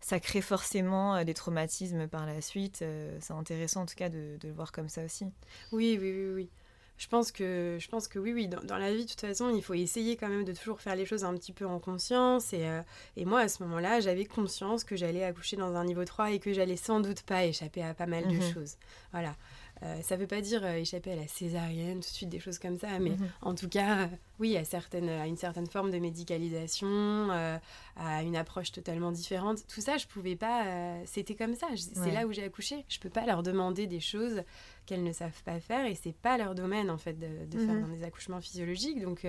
[0.00, 2.84] ça crée forcément des traumatismes par la suite.
[3.20, 5.24] C'est intéressant en tout cas de, de le voir comme ça aussi.
[5.72, 6.50] Oui, oui, oui, oui.
[6.98, 8.48] Je pense que, je pense que oui, oui.
[8.48, 10.96] Dans, dans la vie, de toute façon, il faut essayer quand même de toujours faire
[10.96, 12.52] les choses un petit peu en conscience.
[12.54, 12.80] Et, euh,
[13.16, 16.38] et moi, à ce moment-là, j'avais conscience que j'allais accoucher dans un niveau 3 et
[16.38, 18.52] que j'allais sans doute pas échapper à pas mal de Mhm.
[18.54, 18.76] choses.
[19.12, 19.34] Voilà.
[19.82, 22.58] Euh, ça veut pas dire euh, échapper à la césarienne, tout de suite des choses
[22.58, 23.28] comme ça, mais Mhm.
[23.42, 24.06] en tout cas, euh,
[24.38, 27.30] oui, à, certaines, à une certaine forme de médicalisation,
[27.96, 29.66] à une approche totalement différente.
[29.68, 30.64] Tout ça, je pouvais pas.
[31.04, 31.66] C'était comme ça.
[31.76, 32.84] C'est là où j'ai accouché.
[32.88, 34.42] Je peux pas leur demander des choses
[34.86, 37.74] qu'elles ne savent pas faire et c'est pas leur domaine en fait de, de faire
[37.74, 37.82] Mhm.
[37.82, 39.00] dans des accouchements physiologiques.
[39.02, 39.26] Donc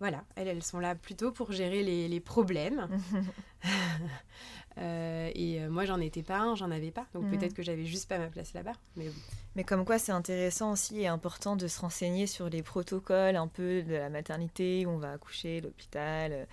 [0.00, 2.88] voilà, elles, elles sont là plutôt pour gérer les, les problèmes.
[4.78, 7.04] Euh, et euh, moi, j'en étais pas un, j'en avais pas.
[7.12, 7.30] Donc Mhm.
[7.36, 8.74] peut-être que j'avais juste pas ma place là-bas.
[9.56, 13.48] Mais comme quoi c'est intéressant aussi et important de se renseigner sur les protocoles un
[13.48, 16.44] peu de la maternité où on va accoucher, l'hôpital, euh,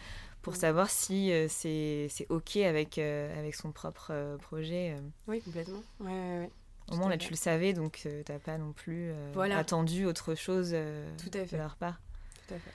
[0.42, 0.58] pour Mm.
[0.58, 4.96] savoir si euh, c'est c'est OK avec, euh, avec son propre projet.
[5.28, 5.84] oui, complètement.
[6.00, 6.50] Ouais, ouais, ouais.
[6.92, 7.26] Au moins là fait.
[7.26, 9.58] tu le savais donc t'as pas non plus Voilà.
[9.60, 10.76] attendu autre chose
[11.20, 11.56] Tout à fait.
[11.58, 12.00] de leur part.
[12.48, 12.72] Tout à fait.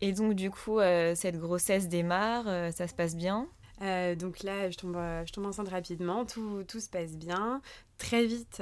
[0.00, 3.48] Et donc du coup euh, cette grossesse démarre, euh, ça se passe bien?
[3.80, 7.62] Euh, donc là, je tombe, je tombe enceinte rapidement, tout, tout se passe bien.
[7.96, 8.60] Très vite,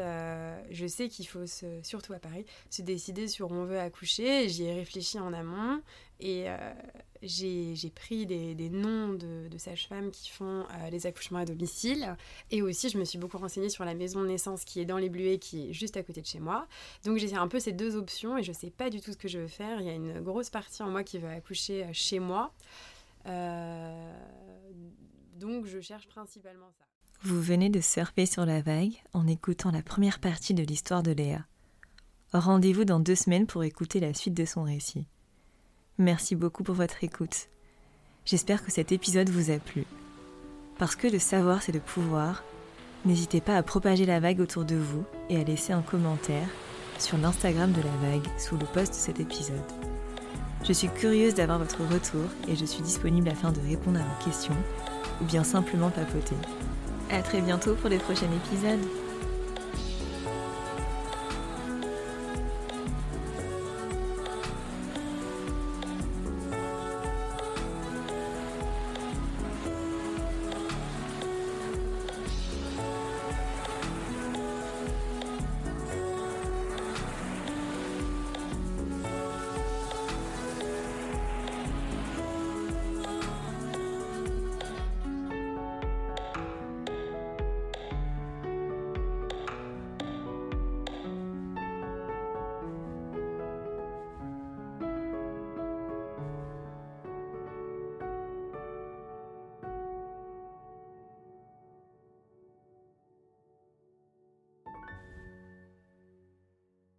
[0.71, 1.47] je sais qu'il faut,
[1.83, 4.49] surtout à Paris, se décider sur où on veut accoucher.
[4.49, 5.81] J'y ai réfléchi en amont
[6.21, 6.57] et euh,
[7.23, 12.17] j'ai pris des, des noms de, sages-femmes qui font euh, les accouchements à domicile.
[12.51, 14.99] Et aussi, je me suis beaucoup renseignée sur la maison de naissance qui est dans
[14.99, 16.67] les Bluets, qui est juste à côté de chez moi.
[17.05, 19.29] Donc j'ai un peu ces deux options et je sais pas du tout ce que
[19.29, 19.81] je veux faire.
[19.81, 22.53] Il y a une grosse partie en moi qui veut accoucher euh, chez moi.
[25.35, 26.85] Donc je cherche principalement ça.
[27.23, 31.11] Vous venez de surfer sur la vague en écoutant la première partie de l'histoire de
[31.11, 31.45] Léa.
[32.33, 35.07] Rendez-vous dans deux semaines pour écouter la suite de son récit.
[35.99, 37.49] Merci beaucoup pour votre écoute.
[38.27, 39.85] J'espère que cet épisode vous a plu.
[40.79, 42.45] Parce que le savoir c'est le pouvoir,
[43.07, 46.49] n'hésitez pas à propager la vague autour de vous et à laisser un commentaire
[46.99, 49.57] sur l'Instagram de la vague sous le post de cet épisode.
[50.65, 54.25] Je suis curieuse d'avoir votre retour et je suis disponible afin de répondre à vos
[54.25, 54.57] questions
[55.23, 56.37] ou bien simplement papoter.
[57.11, 58.87] À très bientôt pour les prochains épisodes.